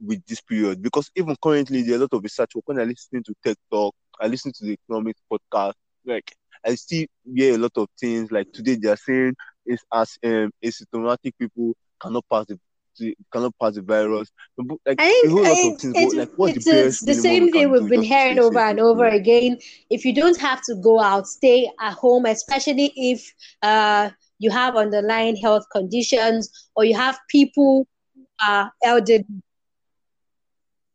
with 0.00 0.24
this 0.26 0.40
period? 0.40 0.82
Because 0.82 1.10
even 1.16 1.36
currently, 1.42 1.82
there's 1.82 1.98
a 1.98 2.00
lot 2.02 2.12
of 2.14 2.22
research. 2.22 2.52
When 2.64 2.80
I 2.80 2.84
listen 2.84 3.22
to 3.24 3.34
Tech 3.44 3.56
Talk, 3.70 3.94
I 4.20 4.26
listen 4.28 4.52
to 4.52 4.64
the 4.64 4.72
economics 4.72 5.20
podcast. 5.30 5.74
Like, 6.04 6.34
I 6.64 6.74
still 6.74 7.06
hear 7.34 7.54
a 7.54 7.58
lot 7.58 7.72
of 7.76 7.88
things. 7.98 8.30
Like 8.30 8.52
today, 8.52 8.76
they 8.76 8.88
are 8.88 8.96
saying 8.96 9.34
it's 9.66 9.84
as 9.92 10.18
um 10.24 10.50
asymptomatic 10.64 11.32
people 11.38 11.74
cannot 12.00 12.24
pass 12.30 12.46
the 12.46 12.58
the- 12.98 13.16
cannot 13.32 13.54
pass 13.60 13.74
the 13.74 13.82
virus. 13.82 14.30
But, 14.56 14.78
Like 14.86 15.00
I 15.00 15.10
think 15.10 15.46
I 15.46 15.54
think 15.54 15.80
things. 15.80 15.94
It's 15.96 16.14
like, 16.14 16.30
what's 16.36 16.56
it's, 16.56 16.64
the 16.64 16.86
it's 16.86 17.00
the 17.00 17.14
same 17.14 17.50
thing 17.52 17.70
we've 17.70 17.88
been 17.88 18.02
hearing 18.02 18.38
over 18.38 18.58
and 18.58 18.80
over 18.80 19.06
again. 19.06 19.58
If 19.90 20.04
you 20.04 20.14
don't 20.14 20.38
have 20.38 20.60
to 20.62 20.74
go 20.76 21.00
out, 21.00 21.26
stay 21.26 21.70
at 21.80 21.94
home, 21.94 22.26
especially 22.26 22.92
if 22.96 23.32
uh 23.62 24.10
you 24.38 24.50
have 24.50 24.76
underlying 24.76 25.36
health 25.36 25.64
conditions 25.72 26.70
or 26.76 26.84
you 26.84 26.94
have 26.94 27.18
people 27.28 27.86
who 28.14 28.26
are 28.46 28.72
elderly. 28.84 29.24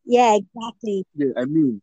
Yeah, 0.06 0.36
exactly. 0.36 1.06
Yeah, 1.16 1.32
I 1.38 1.46
mean, 1.46 1.82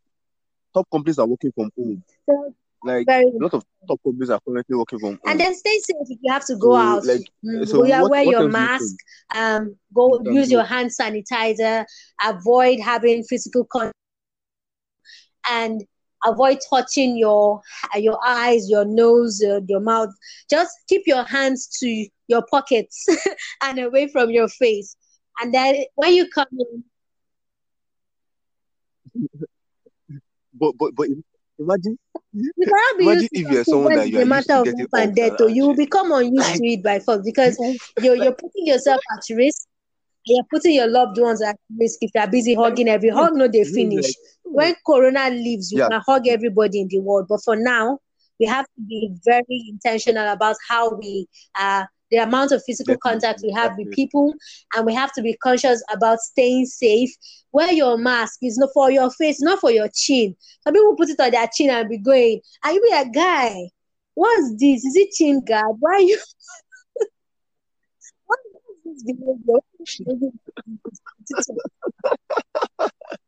top 0.73 0.87
companies 0.91 1.19
are 1.19 1.27
working 1.27 1.51
from 1.51 1.71
home. 1.77 2.03
So 2.27 2.53
Like 2.83 3.07
very 3.07 3.25
a 3.39 3.43
lot 3.43 3.53
of 3.53 3.63
top 3.87 3.99
companies 4.03 4.29
are 4.29 4.39
currently 4.47 4.75
working 4.75 4.99
from 4.99 5.19
and 5.25 5.39
then 5.39 5.53
stay 5.55 5.77
safe 5.79 6.07
if 6.09 6.17
you 6.21 6.31
have 6.31 6.45
to 6.45 6.55
go 6.55 6.73
So 6.73 6.77
out. 6.77 7.03
like, 7.03 7.25
Mm, 7.45 7.67
so 7.67 7.79
wear, 7.79 8.01
what 8.01 8.09
wear 8.09 8.23
what 8.23 8.31
your 8.31 8.41
you 8.41 8.51
mask. 8.51 8.95
think 8.95 8.99
Um, 9.35 9.75
go 9.93 10.21
use 10.25 10.51
your 10.51 10.63
hand 10.63 10.89
sanitizer. 10.89 11.85
Avoid 12.23 12.79
having 12.79 13.23
physical 13.23 13.65
contact 13.71 13.93
and 15.49 15.81
avoid 16.25 16.59
touching 16.69 17.17
your 17.17 17.61
your 17.95 18.19
eyes, 18.25 18.69
your 18.69 18.85
nose, 18.85 19.41
uh, 19.45 19.59
your 19.67 19.79
mouth. 19.79 20.09
Just 20.49 20.71
keep 20.87 21.03
your 21.05 21.23
hands 21.23 21.67
to 21.79 22.05
your 22.27 22.43
pockets 22.49 23.05
and 23.63 23.79
away 23.79 24.07
from 24.07 24.29
your 24.31 24.47
face. 24.47 24.95
And 25.41 25.53
then 25.53 25.83
when 25.95 26.13
you 26.13 26.27
come 26.29 26.47
in, 26.57 26.83
But 30.53 30.73
but 30.77 30.95
but 30.95 31.07
imagine 31.59 31.97
you 32.57 32.65
cannot 32.67 32.97
be 32.99 33.05
imagine 33.05 33.17
used 33.17 33.31
to 33.33 33.41
if 33.41 33.49
you're 33.49 33.63
someone 33.65 33.93
that 33.93 34.09
it's 34.09 34.09
you 34.09 34.19
a 34.19 34.21
are 34.21 34.25
used 34.25 34.49
matter 34.49 34.53
to 34.53 34.59
of 34.61 34.69
life 34.77 34.89
and 34.93 35.15
death. 35.15 35.33
So 35.37 35.47
you 35.47 35.65
will 35.67 35.75
become 35.75 36.11
unused 36.11 36.55
to 36.57 36.63
it 36.65 36.83
by 36.83 36.99
force 36.99 37.21
because 37.23 37.59
you 37.97 38.15
you're 38.15 38.15
you're 38.15 38.33
putting 38.35 38.67
yourself 38.67 39.01
at 39.13 39.35
risk. 39.35 39.67
You're 40.25 40.43
putting 40.51 40.75
your 40.75 40.87
loved 40.89 41.19
ones 41.19 41.41
at 41.41 41.57
risk 41.79 41.99
if 42.01 42.11
you're 42.13 42.27
busy 42.27 42.55
hugging 42.55 42.87
every 42.89 43.09
hug, 43.09 43.35
no, 43.35 43.47
they 43.47 43.63
finish. 43.63 44.15
oh, 44.53 44.53
When 44.53 44.75
Corona 44.85 45.29
leaves, 45.29 45.71
you 45.71 45.81
yeah, 45.81 45.89
can 45.89 46.01
hug 46.05 46.27
everybody 46.27 46.81
in 46.81 46.87
the 46.89 46.99
world. 46.99 47.27
But 47.29 47.41
for 47.43 47.55
now, 47.55 47.99
we 48.39 48.45
have 48.45 48.65
to 48.65 48.81
be 48.87 49.11
very 49.25 49.65
intentional 49.69 50.31
about 50.31 50.55
how 50.69 50.95
we 50.95 51.27
uh 51.59 51.85
the 52.11 52.17
amount 52.17 52.51
of 52.51 52.61
physical 52.65 52.97
contact 52.97 53.41
we 53.43 53.51
have 53.53 53.71
with 53.77 53.89
people, 53.91 54.33
and 54.75 54.85
we 54.85 54.93
have 54.93 55.11
to 55.13 55.21
be 55.21 55.35
conscious 55.41 55.81
about 55.93 56.19
staying 56.19 56.65
safe. 56.65 57.09
Wear 57.53 57.71
your 57.71 57.97
mask. 57.97 58.39
It's 58.41 58.57
not 58.57 58.69
for 58.73 58.91
your 58.91 59.09
face, 59.11 59.41
not 59.41 59.59
for 59.59 59.71
your 59.71 59.89
chin. 59.93 60.35
Some 60.63 60.73
people 60.73 60.95
put 60.95 61.09
it 61.09 61.19
on 61.19 61.31
their 61.31 61.47
chin 61.53 61.69
and 61.69 61.89
be 61.89 61.97
going, 61.97 62.41
"Are 62.63 62.73
you 62.73 62.91
a 62.93 63.09
guy. 63.09 63.69
What's 64.13 64.51
this? 64.59 64.85
Is 64.85 64.95
it 64.95 65.11
chin 65.11 65.43
guard? 65.43 65.77
Why 65.79 65.99
you 65.99 66.19
what 68.25 68.39
is 68.85 69.03
this 69.03 69.03
behavior? 69.03 69.59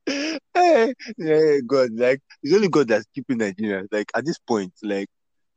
Hey, 0.54 0.94
yeah, 1.18 1.58
God, 1.66 1.90
like 1.94 2.20
it's 2.44 2.54
only 2.54 2.68
God 2.68 2.88
that's 2.90 3.06
keeping 3.16 3.40
Nigerians. 3.40 3.88
Like 3.92 4.12
at 4.14 4.26
this 4.26 4.38
point, 4.38 4.74
like 4.84 5.08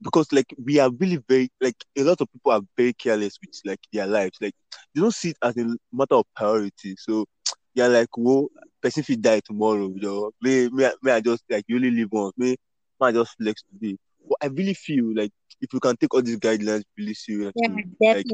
because 0.02 0.30
like 0.32 0.54
we 0.62 0.78
are 0.78 0.90
really 0.98 1.18
very 1.28 1.50
like 1.60 1.76
a 1.96 2.02
lot 2.02 2.20
of 2.20 2.28
people 2.32 2.52
are 2.52 2.60
very 2.76 2.92
careless 2.92 3.38
with 3.40 3.58
like 3.64 3.80
their 3.92 4.06
lives. 4.06 4.38
Like 4.40 4.54
they 4.94 5.00
don't 5.00 5.14
see 5.14 5.30
it 5.30 5.38
as 5.42 5.56
a 5.56 5.64
matter 5.92 6.14
of 6.16 6.24
priority. 6.34 6.96
So 6.98 7.26
you're 7.74 7.88
like, 7.88 8.08
whoa, 8.16 8.48
person 8.82 9.04
if 9.08 9.20
die 9.20 9.40
tomorrow, 9.44 9.88
you 9.94 10.00
know, 10.00 10.30
may, 10.40 10.68
may, 10.72 10.90
may 11.02 11.12
I 11.12 11.20
just 11.20 11.44
like 11.50 11.64
you 11.68 11.76
only 11.76 11.90
live 11.90 12.08
once, 12.10 12.34
may, 12.36 12.56
may 13.00 13.08
I 13.08 13.12
just 13.12 13.36
flex 13.38 13.62
today. 13.72 13.96
But 14.28 14.38
I 14.42 14.46
really 14.46 14.74
feel 14.74 15.14
like 15.14 15.30
if 15.60 15.72
we 15.72 15.80
can 15.80 15.96
take 15.96 16.12
all 16.14 16.22
these 16.22 16.38
guidelines 16.38 16.82
really 16.98 17.14
seriously, 17.14 17.54
Yeah, 18.00 18.14
like 18.14 18.26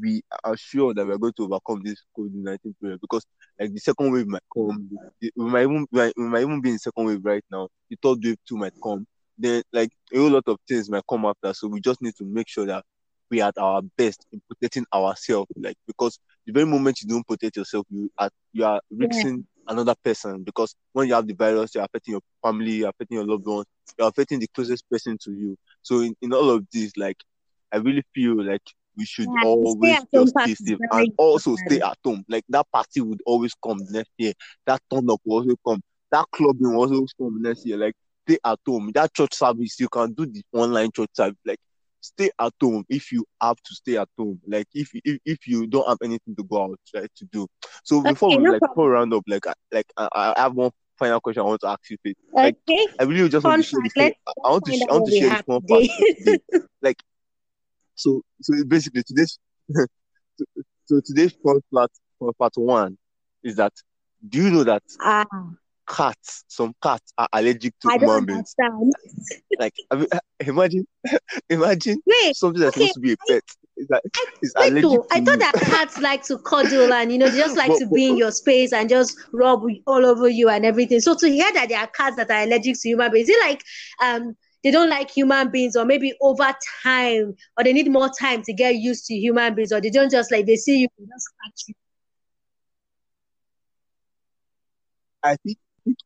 we 0.00 0.22
are 0.44 0.56
sure 0.56 0.94
that 0.94 1.06
we're 1.06 1.18
going 1.18 1.32
to 1.36 1.44
overcome 1.44 1.82
this 1.84 2.02
COVID 2.16 2.34
nineteen 2.34 2.74
period 2.80 3.00
because 3.00 3.24
like 3.58 3.72
the 3.72 3.80
second 3.80 4.12
wave 4.12 4.26
might 4.26 4.42
come. 4.54 4.88
We 5.20 5.30
might 5.36 5.62
even 5.62 5.86
we 5.90 6.00
might, 6.00 6.12
we 6.16 6.24
might 6.24 6.42
even 6.42 6.60
be 6.60 6.70
in 6.70 6.78
second 6.78 7.06
wave 7.06 7.20
right 7.24 7.44
now. 7.50 7.68
The 7.90 7.96
third 8.02 8.18
wave 8.22 8.36
too 8.48 8.56
might 8.56 8.74
come. 8.82 9.06
Then 9.40 9.62
like 9.72 9.90
a 10.14 10.18
whole 10.18 10.30
lot 10.30 10.44
of 10.46 10.58
things 10.68 10.90
might 10.90 11.04
come 11.08 11.24
after. 11.26 11.52
So 11.54 11.68
we 11.68 11.80
just 11.80 12.02
need 12.02 12.14
to 12.18 12.24
make 12.24 12.48
sure 12.48 12.66
that 12.66 12.84
we 13.30 13.40
are 13.40 13.48
at 13.48 13.58
our 13.58 13.82
best 13.96 14.26
in 14.32 14.40
protecting 14.48 14.86
ourselves. 14.94 15.48
Like 15.56 15.76
because 15.86 16.18
the 16.46 16.52
very 16.52 16.66
moment 16.66 17.00
you 17.02 17.08
don't 17.08 17.26
protect 17.26 17.56
yourself, 17.56 17.86
you 17.90 18.10
are 18.18 18.30
you 18.52 18.64
are 18.64 18.80
risking 18.90 19.44
another 19.68 19.94
person 20.04 20.42
because 20.44 20.74
when 20.92 21.08
you 21.08 21.14
have 21.14 21.26
the 21.26 21.34
virus, 21.34 21.74
you're 21.74 21.84
affecting 21.84 22.12
your 22.12 22.22
family, 22.44 22.72
you're 22.72 22.90
affecting 22.90 23.16
your 23.18 23.26
loved 23.26 23.46
ones, 23.46 23.66
you're 23.98 24.08
affecting 24.08 24.40
the 24.40 24.48
closest 24.54 24.88
person 24.90 25.16
to 25.22 25.32
you. 25.32 25.56
So 25.82 26.00
in, 26.00 26.14
in 26.22 26.32
all 26.32 26.50
of 26.50 26.64
this, 26.72 26.92
like 26.96 27.16
I 27.72 27.78
really 27.78 28.02
feel 28.14 28.44
like 28.44 28.62
we 28.96 29.04
should 29.04 29.32
Yeah, 29.32 29.40
always 29.40 30.04
stay-at-home 30.04 30.12
just 30.12 30.34
stay 30.38 30.54
safe 30.54 30.80
and 30.90 31.10
also 31.16 31.56
stay 31.56 31.80
at 31.80 31.96
home. 32.04 32.24
Like 32.28 32.44
that 32.48 32.66
party 32.72 33.00
would 33.00 33.20
always 33.26 33.52
come 33.64 33.78
next 33.90 34.10
year. 34.18 34.32
That 34.66 34.80
turn 34.92 35.08
up 35.10 35.20
will 35.24 35.38
also 35.42 35.56
come. 35.66 35.80
That 36.10 36.26
clubbing 36.32 36.74
will 36.74 36.80
also 36.92 37.06
come 37.18 37.40
next 37.42 37.64
year. 37.64 37.76
Like 37.76 37.94
stay 38.30 38.38
at 38.44 38.58
home. 38.66 38.90
That 38.94 39.14
church 39.14 39.34
service, 39.34 39.78
you 39.80 39.88
can 39.88 40.12
do 40.12 40.26
the 40.26 40.42
online 40.52 40.90
church 40.94 41.10
service. 41.14 41.38
Like 41.46 41.58
stay 42.00 42.30
at 42.38 42.52
home 42.60 42.84
if 42.88 43.12
you 43.12 43.24
have 43.40 43.56
to 43.56 43.74
stay 43.74 43.96
at 43.96 44.08
home. 44.18 44.40
Like 44.46 44.66
if 44.74 44.90
if, 45.04 45.18
if 45.24 45.46
you 45.46 45.66
don't 45.66 45.88
have 45.88 45.98
anything 46.02 46.34
to 46.36 46.44
go 46.44 46.64
out 46.64 46.80
right, 46.94 47.10
to 47.16 47.24
do. 47.32 47.46
So 47.84 48.02
before 48.04 48.32
Okay, 48.32 48.36
we 48.36 48.44
no 48.44 48.52
like 48.52 48.62
before 48.62 48.86
problem. 48.86 48.88
we 48.88 48.92
round 48.92 49.14
up, 49.14 49.22
like 49.28 49.46
I, 49.46 49.52
like 49.72 49.86
I, 49.96 50.08
I 50.36 50.42
have 50.42 50.54
one 50.54 50.70
final 50.98 51.20
question 51.20 51.42
I 51.42 51.46
want 51.46 51.60
to 51.62 51.68
ask 51.68 51.90
you. 51.90 51.96
Faith. 52.02 52.16
Like 52.42 52.56
Okay, 52.68 52.86
I 52.98 53.04
really 53.04 53.28
just 53.28 53.44
want 53.44 53.56
fun 53.56 53.58
to 53.58 53.62
share 53.62 53.80
this. 53.82 53.94
I 53.98 54.48
want 54.50 54.64
to 54.66 54.72
I 54.88 54.92
want 54.94 55.06
to 55.06 55.12
share 55.12 55.30
this 55.30 55.42
one 55.46 55.60
today. 55.66 55.88
Like 56.82 56.98
so 57.94 58.22
so 58.40 58.54
basically 58.66 59.02
today's 59.02 59.38
so, 59.76 60.44
so 60.86 61.00
today's 61.04 61.34
first 61.44 61.64
part 61.72 61.90
part 62.38 62.52
one 62.56 62.96
is 63.42 63.56
that 63.56 63.72
do 64.28 64.42
you 64.42 64.50
know 64.50 64.64
that 64.64 64.82
Ah, 65.00 65.26
cats 65.90 66.44
some 66.48 66.74
cats 66.82 67.12
are 67.18 67.28
allergic 67.32 67.74
to 67.80 67.88
I 67.90 67.98
human 67.98 68.24
beings? 68.26 68.54
Like 69.58 69.74
I 69.90 69.96
mean, 69.96 70.06
imagine 70.40 70.86
imagine 71.50 72.02
Wait, 72.06 72.34
something 72.34 72.60
that's 72.60 72.76
okay, 72.76 72.92
supposed 72.92 72.94
to 72.94 73.00
be 73.00 73.12
a 73.12 73.16
pet 73.28 73.42
is 73.76 73.88
that 73.88 74.02
I 74.56 74.66
allergic 74.68 74.82
though. 74.82 75.06
I 75.10 75.20
thought 75.20 75.38
that 75.40 75.54
cats 75.54 75.98
like 75.98 76.22
to 76.24 76.38
cuddle 76.38 76.92
and 76.92 77.12
you 77.12 77.18
know 77.18 77.28
they 77.28 77.38
just 77.38 77.56
like 77.56 77.68
But, 77.68 77.78
to 77.78 77.86
but 77.86 77.94
be 77.94 78.08
in 78.08 78.16
your 78.16 78.30
space 78.30 78.72
and 78.72 78.88
just 78.88 79.16
rub 79.32 79.62
all 79.86 80.06
over 80.06 80.28
you 80.28 80.48
and 80.48 80.64
everything. 80.64 81.00
So 81.00 81.14
to 81.16 81.28
hear 81.28 81.52
that 81.52 81.68
there 81.68 81.78
are 81.80 81.86
cats 81.88 82.16
that 82.16 82.30
are 82.30 82.42
allergic 82.42 82.76
to 82.80 82.88
human 82.88 83.12
beings, 83.12 83.28
is 83.28 83.36
it 83.36 83.46
like 83.48 83.62
um 84.02 84.36
they 84.62 84.70
don't 84.70 84.90
like 84.90 85.10
human 85.10 85.50
beings 85.50 85.76
or 85.76 85.84
maybe 85.84 86.12
over 86.20 86.54
time 86.82 87.34
or 87.56 87.64
they 87.64 87.72
need 87.72 87.90
more 87.90 88.10
time 88.20 88.42
to 88.42 88.52
get 88.52 88.74
used 88.76 89.06
to 89.06 89.14
human 89.14 89.54
beings 89.54 89.72
or 89.72 89.80
they 89.80 89.90
don't 89.90 90.10
just 90.10 90.30
like 90.30 90.46
they 90.46 90.56
see 90.56 90.78
you 90.80 90.88
just 90.98 91.28
catch 91.44 91.64
you. 91.68 91.74
I 95.22 95.36
think 95.36 95.58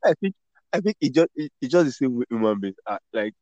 I 0.05 0.15
think 0.21 0.35
I 0.73 0.81
think 0.81 0.97
it 1.01 1.15
just 1.15 1.29
it, 1.35 1.53
it's 1.61 1.73
just 1.73 1.87
the 1.87 1.93
same 1.93 2.15
with 2.17 2.29
human 2.31 2.59
beings. 2.61 2.77
Uh, 2.87 2.99
like 3.13 3.33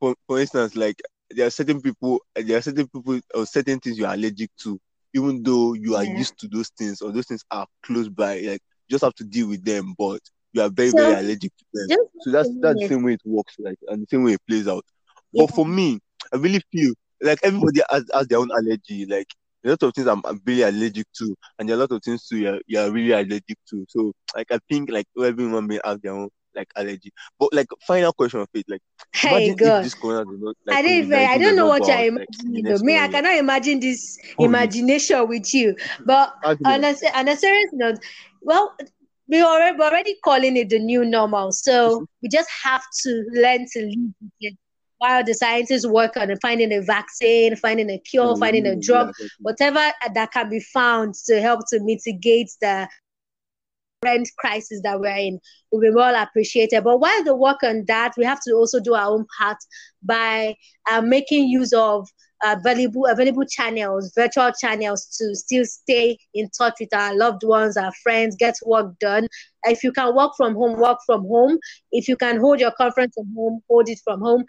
for 0.00 0.14
for 0.26 0.40
instance, 0.40 0.76
like 0.76 0.96
there 1.30 1.46
are 1.46 1.50
certain 1.50 1.80
people 1.80 2.20
there 2.34 2.58
are 2.58 2.62
certain 2.62 2.88
people 2.88 3.20
or 3.34 3.46
certain 3.46 3.80
things 3.80 3.98
you 3.98 4.06
are 4.06 4.14
allergic 4.14 4.50
to, 4.62 4.78
even 5.14 5.42
though 5.42 5.74
you 5.74 5.96
are 5.96 6.04
Yeah. 6.04 6.14
used 6.18 6.38
to 6.40 6.48
those 6.48 6.70
things 6.78 7.00
or 7.02 7.12
those 7.12 7.26
things 7.26 7.44
are 7.50 7.66
close 7.82 8.08
by. 8.08 8.34
Like 8.36 8.62
you 8.88 8.90
just 8.90 9.04
have 9.04 9.14
to 9.16 9.24
deal 9.24 9.48
with 9.48 9.64
them, 9.64 9.94
but 9.98 10.20
you 10.52 10.62
are 10.62 10.70
very 10.70 10.90
very 10.90 11.12
allergic 11.12 11.52
to 11.58 11.64
them. 11.74 11.92
So 12.20 12.30
that's 12.30 12.50
that's 12.60 12.80
the 12.80 12.94
same 12.94 13.02
way 13.04 13.14
it 13.14 13.22
works, 13.24 13.54
like 13.58 13.78
and 13.88 14.02
the 14.02 14.06
same 14.10 14.24
way 14.24 14.32
it 14.34 14.42
plays 14.48 14.68
out. 14.68 14.84
Yeah. 15.32 15.42
But 15.42 15.50
for 15.50 15.66
me, 15.66 16.00
I 16.32 16.36
really 16.36 16.60
feel 16.72 16.94
like 17.22 17.38
everybody 17.42 17.80
has, 17.90 18.04
has 18.12 18.26
their 18.28 18.38
own 18.38 18.50
allergy. 18.52 19.06
Like 19.06 19.28
a 19.64 19.68
lot 19.70 19.82
of 19.82 19.94
things 19.94 20.06
I'm, 20.06 20.22
I'm 20.24 20.40
really 20.44 20.62
allergic 20.62 21.06
to, 21.18 21.34
and 21.58 21.68
there 21.68 21.74
are 21.76 21.78
a 21.78 21.80
lot 21.80 21.92
of 21.92 22.02
things 22.02 22.26
too 22.28 22.38
you're, 22.38 22.60
you're 22.66 22.90
really 22.90 23.12
allergic 23.12 23.58
to. 23.70 23.84
So 23.88 24.12
like 24.34 24.50
I 24.50 24.58
think 24.68 24.90
like 24.90 25.06
everyone 25.18 25.66
may 25.66 25.80
have 25.84 26.00
their 26.02 26.12
own 26.12 26.28
like 26.54 26.68
allergy. 26.76 27.12
But 27.38 27.52
like 27.52 27.66
final 27.86 28.12
question 28.12 28.40
of 28.40 28.48
it, 28.54 28.64
like 28.68 28.80
Hey 29.14 29.54
God. 29.54 29.84
this 29.84 29.94
corona 29.94 30.30
not 30.38 30.56
like 30.66 30.76
I 30.76 30.82
don't 30.82 30.92
even, 30.92 31.14
I 31.14 31.38
don't 31.38 31.56
know 31.56 31.66
what 31.66 31.86
you're 31.86 31.96
like 31.96 32.06
imagining 32.06 32.64
though. 32.64 32.78
Me, 32.78 32.98
I 32.98 33.08
cannot 33.08 33.36
imagine 33.36 33.80
this 33.80 34.18
you 34.38 34.46
imagination 34.46 35.28
with 35.28 35.54
you. 35.54 35.76
But 36.04 36.34
how 36.42 36.54
do 36.54 36.64
you 36.64 36.66
on 36.72 36.84
a, 36.84 36.94
on 37.14 37.28
a 37.28 37.36
serious 37.36 37.70
note, 37.72 37.98
well, 38.42 38.76
we 39.28 39.42
already 39.42 39.76
we're 39.78 39.86
already 39.86 40.16
calling 40.22 40.56
it 40.56 40.68
the 40.68 40.78
new 40.78 41.04
normal. 41.04 41.52
So 41.52 42.04
we 42.22 42.28
just 42.28 42.48
have 42.62 42.82
to 43.02 43.24
learn 43.32 43.66
to 43.72 43.80
live 43.80 44.14
with 44.20 44.32
it 44.40 44.58
while 44.98 45.24
the 45.24 45.34
scientists 45.34 45.86
work 45.86 46.16
on 46.16 46.34
finding 46.40 46.72
a 46.72 46.80
vaccine, 46.80 47.56
finding 47.56 47.90
a 47.90 47.98
cure, 47.98 48.32
Oh, 48.32 48.36
finding 48.36 48.66
a 48.66 48.76
drug, 48.76 49.12
whatever 49.40 49.92
that 50.14 50.32
can 50.32 50.48
be 50.48 50.60
found 50.60 51.14
to 51.26 51.40
help 51.40 51.60
to 51.70 51.80
mitigate 51.80 52.50
the 52.60 52.88
current 54.04 54.28
crisis 54.38 54.80
that 54.82 55.00
we're 55.00 55.16
in 55.16 55.40
will 55.72 55.80
be 55.80 55.90
well 55.90 56.20
appreciated. 56.22 56.84
But 56.84 56.98
while 56.98 57.24
they 57.24 57.30
work 57.32 57.62
on 57.62 57.84
that, 57.86 58.12
we 58.16 58.24
have 58.24 58.40
to 58.46 58.52
also 58.54 58.80
do 58.80 58.94
our 58.94 59.10
own 59.10 59.26
part 59.38 59.58
by 60.02 60.54
uh, 60.90 61.00
making 61.00 61.48
use 61.48 61.72
of 61.72 62.08
available 62.44 63.06
available 63.06 63.44
channels, 63.46 64.12
virtual 64.14 64.50
channels 64.60 65.06
to 65.18 65.34
still 65.34 65.64
stay 65.64 66.18
in 66.34 66.50
touch 66.50 66.74
with 66.78 66.92
our 66.92 67.16
loved 67.16 67.42
ones, 67.42 67.76
our 67.76 67.92
friends, 68.02 68.36
get 68.36 68.54
work 68.66 68.98
done. 68.98 69.26
If 69.64 69.82
you 69.82 69.92
can 69.92 70.14
work 70.14 70.32
from 70.36 70.54
home, 70.54 70.78
work 70.78 70.98
from 71.06 71.22
home. 71.22 71.58
If 71.90 72.06
you 72.06 72.16
can 72.16 72.38
hold 72.38 72.60
your 72.60 72.72
conference 72.72 73.14
from 73.14 73.32
home, 73.34 73.60
hold 73.68 73.88
it 73.88 73.98
from 74.04 74.20
home. 74.20 74.44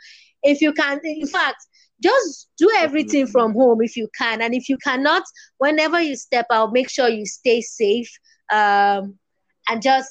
If 0.45 0.62
you 0.62 0.71
can, 0.73 0.99
in 1.03 1.27
fact, 1.27 1.58
just 2.01 2.49
do 2.58 2.71
everything 2.77 3.27
from 3.27 3.53
home 3.53 3.81
if 3.81 3.97
you 3.97 4.08
can. 4.17 4.41
And 4.41 4.53
if 4.53 4.69
you 4.69 4.77
cannot, 4.77 5.23
whenever 5.58 5.99
you 5.99 6.15
step 6.15 6.45
out, 6.51 6.71
make 6.71 6.89
sure 6.89 7.10
you 7.10 7.25
stay 7.25 7.62
safe. 7.62 8.10
Um, 8.51 9.17
and 9.67 9.81
just 9.81 10.10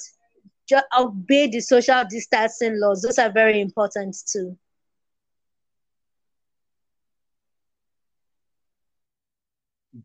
just 0.68 0.86
obey 0.98 1.46
the 1.46 1.60
social 1.60 2.02
distancing 2.08 2.80
laws. 2.80 3.02
Those 3.02 3.18
are 3.18 3.30
very 3.30 3.60
important 3.60 4.16
too. 4.30 4.56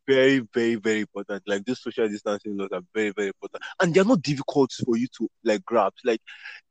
Very, 0.07 0.39
very, 0.53 0.75
very 0.75 0.99
important. 1.01 1.41
Like 1.47 1.65
these 1.65 1.81
social 1.81 2.07
distancing 2.07 2.55
laws 2.57 2.69
are 2.71 2.81
very, 2.93 3.09
very 3.11 3.27
important. 3.29 3.63
And 3.81 3.93
they're 3.93 4.05
not 4.05 4.21
difficult 4.21 4.71
for 4.85 4.95
you 4.97 5.07
to 5.17 5.27
like 5.43 5.65
grasp. 5.65 5.95
Like 6.05 6.21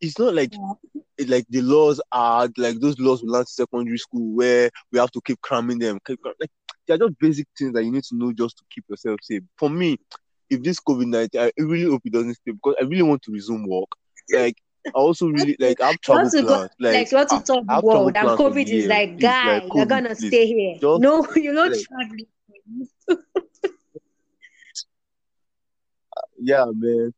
it's 0.00 0.18
not 0.18 0.34
like 0.34 0.52
Yeah. 0.52 1.02
like 1.26 1.44
the 1.50 1.62
laws 1.62 2.00
are 2.12 2.48
like 2.56 2.78
those 2.78 2.98
laws 3.00 3.22
we 3.22 3.28
learn 3.28 3.40
in 3.40 3.46
secondary 3.46 3.98
school 3.98 4.36
where 4.36 4.70
we 4.92 5.00
have 5.00 5.10
to 5.12 5.20
keep 5.24 5.40
cramming 5.40 5.80
them. 5.80 5.98
Keep 6.06 6.22
cram- 6.22 6.34
like 6.40 6.50
they're 6.86 6.98
just 6.98 7.18
basic 7.18 7.46
things 7.58 7.72
that 7.72 7.82
you 7.84 7.90
need 7.90 8.04
to 8.04 8.16
know 8.16 8.32
just 8.32 8.56
to 8.58 8.64
keep 8.70 8.84
yourself 8.88 9.18
safe. 9.22 9.42
For 9.58 9.68
me, 9.68 9.98
if 10.48 10.62
this 10.62 10.78
COVID 10.78 11.06
nineteen, 11.06 11.40
I 11.40 11.50
really 11.58 11.90
hope 11.90 12.02
it 12.04 12.12
doesn't 12.12 12.34
stay 12.34 12.52
because 12.52 12.76
I 12.80 12.84
really 12.84 13.02
want 13.02 13.22
to 13.22 13.32
resume 13.32 13.66
work. 13.66 13.88
Like 14.32 14.54
I 14.86 14.90
also 15.00 15.26
really 15.28 15.56
like 15.58 15.80
I 15.80 15.86
have 15.86 15.94
You 15.94 15.98
travel 16.02 16.30
to 16.30 16.42
go 16.42 16.46
plans. 16.46 16.70
like 16.78 16.92
Like 16.94 17.10
you 17.10 17.16
want 17.16 17.28
to 17.30 17.36
the 17.66 17.80
world, 17.82 18.16
and 18.16 18.26
plans 18.26 18.40
COVID 18.40 18.68
is 18.72 18.86
like, 18.86 19.16
Please, 19.16 19.22
guy, 19.22 19.54
like 19.54 19.74
you're 19.74 19.86
gonna 19.86 20.14
please. 20.14 20.28
stay 20.28 20.46
here. 20.46 20.74
Just 20.80 21.00
No, 21.02 21.26
you're 21.36 21.52
not 21.54 21.72
like 21.72 21.80
traveling. 21.88 22.26
Yeah, 26.38 26.66
man. 26.74 27.12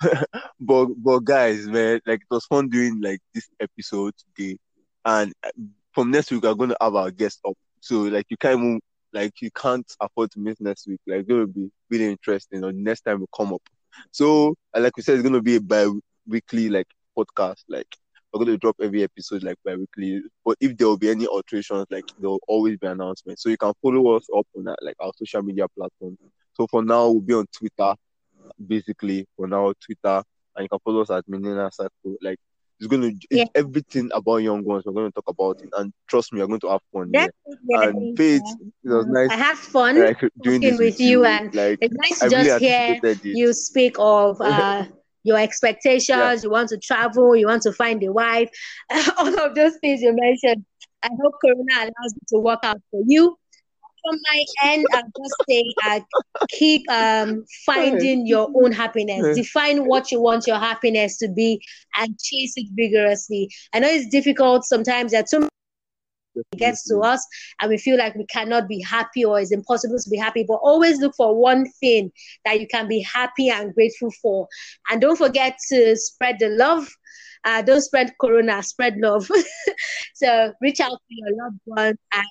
But 0.60 0.86
but 0.96 1.20
guys, 1.20 1.66
man, 1.66 2.00
like 2.06 2.20
it 2.22 2.30
was 2.30 2.46
fun 2.46 2.68
doing 2.68 3.00
like 3.02 3.20
this 3.34 3.48
episode 3.60 4.14
today, 4.36 4.58
and 5.04 5.32
uh, 5.44 5.50
from 5.92 6.10
next 6.10 6.30
week 6.30 6.42
we're 6.42 6.54
to 6.70 6.76
have 6.80 6.94
our 6.94 7.10
guest 7.10 7.40
up. 7.46 7.54
So 7.80 8.02
like 8.02 8.26
you 8.30 8.36
can't 8.36 8.82
like 9.12 9.32
you 9.40 9.50
can't 9.50 9.90
afford 10.00 10.30
to 10.32 10.38
miss 10.40 10.60
next 10.60 10.86
week. 10.86 11.00
Like 11.06 11.26
going 11.26 11.46
to 11.46 11.52
be 11.52 11.70
really 11.90 12.10
interesting. 12.10 12.64
Or 12.64 12.72
next 12.72 13.02
time 13.02 13.20
we 13.20 13.26
come 13.36 13.52
up. 13.52 13.62
So 14.12 14.54
uh, 14.74 14.80
like 14.80 14.96
we 14.96 15.02
said, 15.02 15.14
it's 15.14 15.22
to 15.34 15.42
be 15.42 15.56
a 15.56 15.60
bi-weekly 15.60 16.68
like 16.70 16.86
podcast. 17.16 17.64
Like 17.68 17.88
we're 18.32 18.44
going 18.44 18.52
to 18.52 18.58
drop 18.58 18.76
every 18.80 19.02
episode 19.02 19.42
like 19.42 19.56
bi-weekly. 19.64 20.22
But 20.44 20.56
if 20.60 20.76
there 20.76 20.86
will 20.88 20.98
be 20.98 21.10
any 21.10 21.26
alterations, 21.26 21.86
like 21.90 22.04
there 22.18 22.30
will 22.30 22.40
always 22.46 22.76
be 22.78 22.86
announcements. 22.86 23.42
So 23.42 23.48
you 23.48 23.56
can 23.56 23.72
follow 23.82 24.16
us 24.16 24.26
up 24.36 24.46
on 24.56 24.64
that, 24.64 24.76
like 24.82 24.96
our 25.00 25.12
social 25.16 25.42
media 25.42 25.66
platforms. 25.76 26.18
So 26.52 26.66
for 26.68 26.82
now, 26.84 27.08
we'll 27.10 27.20
be 27.20 27.34
on 27.34 27.46
Twitter 27.56 27.94
basically 28.66 29.26
for 29.36 29.46
now 29.46 29.72
Twitter, 29.84 30.22
and 30.56 30.64
you 30.64 30.68
can 30.68 30.78
follow 30.84 31.02
us 31.02 31.10
at 31.10 31.24
Millennial 31.28 31.70
Circle. 31.70 32.16
Like 32.22 32.38
it's 32.78 32.88
going 32.88 33.02
to 33.02 33.26
Yeah, 33.30 33.42
it's 33.42 33.50
everything 33.54 34.10
about 34.12 34.38
young 34.38 34.64
ones. 34.64 34.84
We're 34.86 34.92
going 34.92 35.10
to 35.10 35.14
talk 35.14 35.28
about 35.28 35.60
it, 35.62 35.68
and 35.76 35.92
trust 36.08 36.32
me, 36.32 36.38
you're 36.38 36.48
going 36.48 36.60
to 36.60 36.70
have 36.70 36.80
fun 36.92 37.10
definitely. 37.12 37.32
And 37.72 38.16
Faith, 38.16 38.42
it 38.84 38.88
was 38.88 39.06
nice 39.06 39.30
I 39.30 39.36
had 39.36 39.56
fun 39.56 40.00
like 40.00 40.20
doing 40.42 40.60
this 40.60 40.78
with 40.78 40.80
with 40.92 41.00
you, 41.00 41.24
and 41.24 41.54
Like 41.54 41.78
it's 41.80 41.94
nice 41.94 42.18
to 42.20 42.26
really 42.26 42.44
just 42.44 42.60
hear 42.60 43.00
it. 43.02 43.24
you 43.24 43.52
speak 43.52 43.96
of 43.98 44.40
uh, 44.40 44.84
your 45.22 45.38
expectations, 45.38 46.08
yeah. 46.08 46.36
you 46.42 46.50
want 46.50 46.68
to 46.70 46.78
travel, 46.78 47.36
you 47.36 47.46
want 47.46 47.62
to 47.62 47.72
find 47.72 48.02
a 48.02 48.12
wife, 48.12 48.50
all 49.18 49.38
of 49.40 49.54
those 49.54 49.76
things 49.80 50.00
you 50.02 50.14
mentioned. 50.14 50.64
I 51.02 51.08
hope 51.22 51.34
Corona 51.40 51.74
allows 51.76 52.12
it 52.14 52.28
to 52.28 52.38
work 52.38 52.60
out 52.62 52.80
for 52.90 53.02
you. 53.06 53.36
From 54.02 54.18
my 54.32 54.44
end, 54.64 54.86
I'll 54.94 55.02
just 55.02 55.34
say 55.48 55.62
uh, 55.86 56.00
keep 56.48 56.90
um, 56.90 57.44
finding 57.66 58.26
your 58.26 58.50
own 58.54 58.72
happiness. 58.72 59.36
Define 59.36 59.84
what 59.84 60.10
you 60.10 60.22
want 60.22 60.46
your 60.46 60.58
happiness 60.58 61.18
to 61.18 61.28
be 61.28 61.62
and 61.96 62.18
chase 62.18 62.54
it 62.56 62.66
vigorously. 62.72 63.50
I 63.74 63.80
know 63.80 63.88
it's 63.88 64.08
difficult 64.08 64.64
sometimes. 64.64 65.12
There 65.12 65.20
are 65.20 65.26
too 65.30 65.48
it 66.52 66.58
gets 66.58 66.84
to 66.88 66.98
us 67.00 67.26
and 67.60 67.70
we 67.70 67.78
feel 67.78 67.98
like 67.98 68.14
we 68.14 68.26
cannot 68.26 68.68
be 68.68 68.82
happy 68.82 69.24
or 69.24 69.40
it's 69.40 69.52
impossible 69.52 69.98
to 69.98 70.10
be 70.10 70.16
happy 70.16 70.44
but 70.46 70.54
always 70.54 70.98
look 70.98 71.14
for 71.16 71.34
one 71.34 71.66
thing 71.80 72.10
that 72.44 72.60
you 72.60 72.66
can 72.66 72.88
be 72.88 73.00
happy 73.00 73.50
and 73.50 73.74
grateful 73.74 74.10
for. 74.22 74.48
And 74.90 75.00
don't 75.00 75.16
forget 75.16 75.56
to 75.68 75.96
spread 75.96 76.36
the 76.38 76.48
love. 76.48 76.88
Uh, 77.44 77.62
don't 77.62 77.80
spread 77.80 78.12
corona 78.20 78.62
spread 78.62 78.96
love. 78.98 79.28
So 80.14 80.52
reach 80.60 80.80
out 80.80 80.90
to 80.90 80.96
your 81.08 81.30
loved 81.42 81.60
ones 81.64 81.96
and 82.12 82.26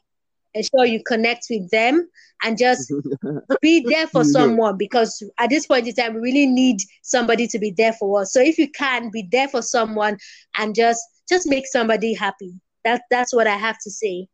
ensure 0.54 0.86
you 0.86 1.02
connect 1.04 1.48
with 1.50 1.70
them 1.72 2.08
and 2.44 2.58
just 2.58 2.92
be 3.62 3.84
there 3.90 4.06
for 4.06 4.24
someone 4.24 4.78
because 4.78 5.24
at 5.40 5.50
this 5.50 5.66
point 5.66 5.88
in 5.88 5.96
time 5.96 6.14
we 6.14 6.22
really 6.22 6.46
need 6.46 6.82
somebody 7.02 7.48
to 7.48 7.58
be 7.58 7.72
there 7.72 7.94
for 7.94 8.22
us. 8.22 8.32
So 8.32 8.42
if 8.42 8.60
you 8.60 8.70
can 8.70 9.10
be 9.12 9.28
there 9.32 9.48
for 9.48 9.64
someone 9.64 10.18
and 10.58 10.76
just 10.76 11.02
just 11.28 11.48
make 11.48 11.66
somebody 11.68 12.14
happy 12.14 12.54
that 12.86 13.04
that's 13.10 13.34
what 13.34 13.48
I 13.48 13.56
have 13.56 13.78
to 13.84 13.92
say. 13.92 14.28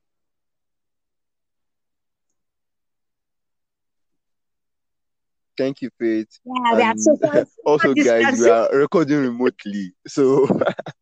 Thank 5.57 5.81
you, 5.81 5.89
Faith. 5.99 6.27
Yeah, 6.45 6.75
that's 6.75 7.05
so 7.05 7.45
also, 7.65 7.93
guys, 7.93 8.39
we 8.39 8.49
are 8.49 8.69
recording 8.73 9.21
remotely, 9.21 9.93
so 10.05 10.47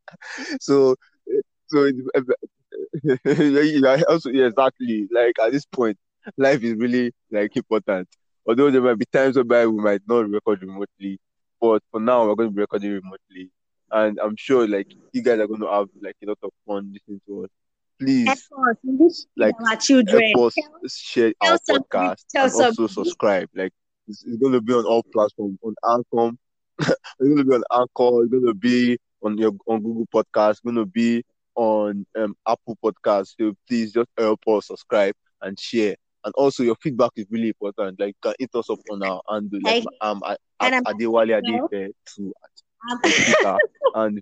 so 0.60 0.96
so 1.68 1.92
yeah, 3.04 4.02
also 4.08 4.30
yeah, 4.30 4.46
exactly. 4.46 5.08
Like 5.12 5.40
at 5.40 5.52
this 5.52 5.66
point, 5.66 5.98
life 6.38 6.64
is 6.64 6.76
really 6.76 7.14
like 7.32 7.56
important. 7.58 8.08
Although 8.46 8.70
there 8.72 8.82
might 8.82 9.00
be 9.00 9.06
times 9.12 9.36
whereby 9.36 9.66
we 9.66 9.82
might 9.82 10.02
not 10.08 10.30
record 10.30 10.62
remotely, 10.62 11.20
but 11.60 11.82
for 11.92 12.00
now 12.00 12.28
we're 12.28 12.36
going 12.36 12.50
to 12.50 12.56
be 12.56 12.62
recording 12.62 12.92
remotely 12.92 13.50
and 13.94 14.20
I'm 14.20 14.36
sure 14.36 14.68
like 14.68 14.88
you 15.14 15.22
guys 15.22 15.40
are 15.40 15.48
going 15.48 15.62
to 15.62 15.68
have 15.72 15.88
like 16.02 16.16
a 16.24 16.28
lot 16.28 16.40
of 16.44 16.50
fun 16.68 16.92
listening 16.92 17.22
to 17.28 17.46
us. 17.46 17.50
Please, 18.00 18.28
us, 18.28 19.28
like 19.38 19.54
our 19.70 19.76
children, 19.78 20.32
help 20.36 20.52
us 20.84 20.98
share 20.98 21.32
our 21.42 21.60
podcast 21.70 22.24
and 22.34 22.52
also 22.52 22.88
subscribe. 22.88 23.50
Like 23.56 23.72
it's, 24.08 24.26
it's, 24.26 24.38
going 24.38 24.54
to 24.54 24.62
be 24.62 24.74
on 24.74 24.86
all 24.86 25.04
platforms 25.14 25.60
on 25.64 25.76
Anchor. 25.88 26.36
it's 26.80 26.96
going 27.20 27.38
to 27.38 27.46
be 27.46 27.56
on 27.56 27.64
Anchor. 27.72 28.24
It's 28.24 28.32
going 28.32 28.48
to 28.48 28.56
be 28.56 28.98
on 29.22 29.38
your 29.38 29.52
on 29.68 29.84
Google 29.84 30.08
Podcast. 30.14 30.52
It's 30.52 30.60
going 30.62 30.76
to 30.76 30.88
be 30.88 31.24
on 31.56 32.06
um, 32.18 32.36
Apple 32.48 32.78
Podcast. 32.84 33.36
So 33.40 33.54
please 33.70 33.94
just 33.94 34.10
help 34.18 34.40
us 34.48 34.68
subscribe 34.68 35.14
and 35.44 35.58
share. 35.58 35.96
And 36.26 36.34
also, 36.36 36.64
your 36.64 36.76
feedback 36.82 37.12
is 37.18 37.26
really 37.30 37.50
important. 37.50 38.00
Like, 38.00 38.16
you 38.24 38.32
can 38.32 38.34
hit 38.40 38.50
us 38.56 38.70
up 38.70 38.80
on 38.90 39.04
our 39.04 39.22
handle. 39.30 39.60
Like, 39.62 39.84
um, 40.02 40.24
at, 40.26 40.40
at 40.62 40.84
Adewale 40.86 41.42
Adeife 41.42 41.92
and 43.96 44.22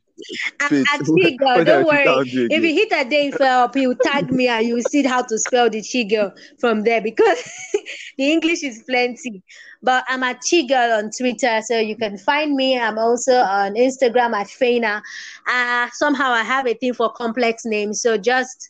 Chigo, 1.17 1.63
don't 1.63 1.85
worry. 1.85 2.05
If 2.05 2.63
you 2.63 2.73
hit 2.73 2.91
a 2.91 3.09
day 3.09 3.31
up, 3.41 3.75
you 3.75 3.95
tag 4.03 4.31
me 4.31 4.47
and 4.47 4.65
you 4.65 4.81
see 4.81 5.03
how 5.03 5.23
to 5.23 5.37
spell 5.39 5.69
the 5.69 5.81
Chigo 5.81 6.33
from 6.59 6.83
there 6.83 7.01
because 7.01 7.43
the 8.17 8.31
English 8.31 8.63
is 8.63 8.83
plenty. 8.87 9.43
But 9.83 10.03
I'm 10.07 10.21
a 10.21 10.35
Chigirl 10.35 10.99
on 10.99 11.09
Twitter, 11.09 11.59
so 11.63 11.79
you 11.79 11.95
can 11.95 12.17
find 12.19 12.55
me. 12.55 12.77
I'm 12.77 12.99
also 12.99 13.33
on 13.33 13.73
Instagram 13.73 14.33
at 14.33 14.47
Faina. 14.47 15.01
Uh, 15.47 15.89
somehow 15.93 16.29
I 16.31 16.43
have 16.43 16.67
a 16.67 16.75
thing 16.75 16.93
for 16.93 17.11
complex 17.13 17.65
names, 17.65 18.01
so 18.01 18.15
just 18.17 18.69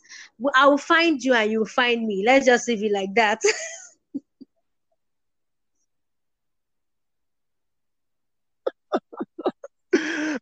I 0.54 0.66
will 0.66 0.78
find 0.78 1.22
you 1.22 1.34
and 1.34 1.50
you 1.50 1.58
will 1.60 1.66
find 1.66 2.06
me. 2.06 2.24
Let's 2.24 2.46
just 2.46 2.66
leave 2.66 2.82
it 2.82 2.92
like 2.92 3.14
that. 3.16 3.42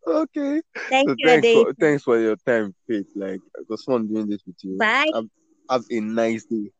Okay. 0.06 0.62
Thank 0.88 1.08
so 1.08 1.14
you. 1.18 1.26
Thanks 1.26 1.48
for, 1.48 1.74
thanks 1.74 2.02
for 2.02 2.18
your 2.18 2.36
time, 2.36 2.74
Faith. 2.88 3.06
Like 3.14 3.40
it 3.58 3.66
was 3.68 3.84
fun 3.84 4.08
doing 4.08 4.28
this 4.28 4.42
with 4.46 4.56
you. 4.62 4.78
Bye. 4.78 5.10
Have, 5.14 5.26
have 5.70 5.84
a 5.90 6.00
nice 6.00 6.44
day. 6.44 6.70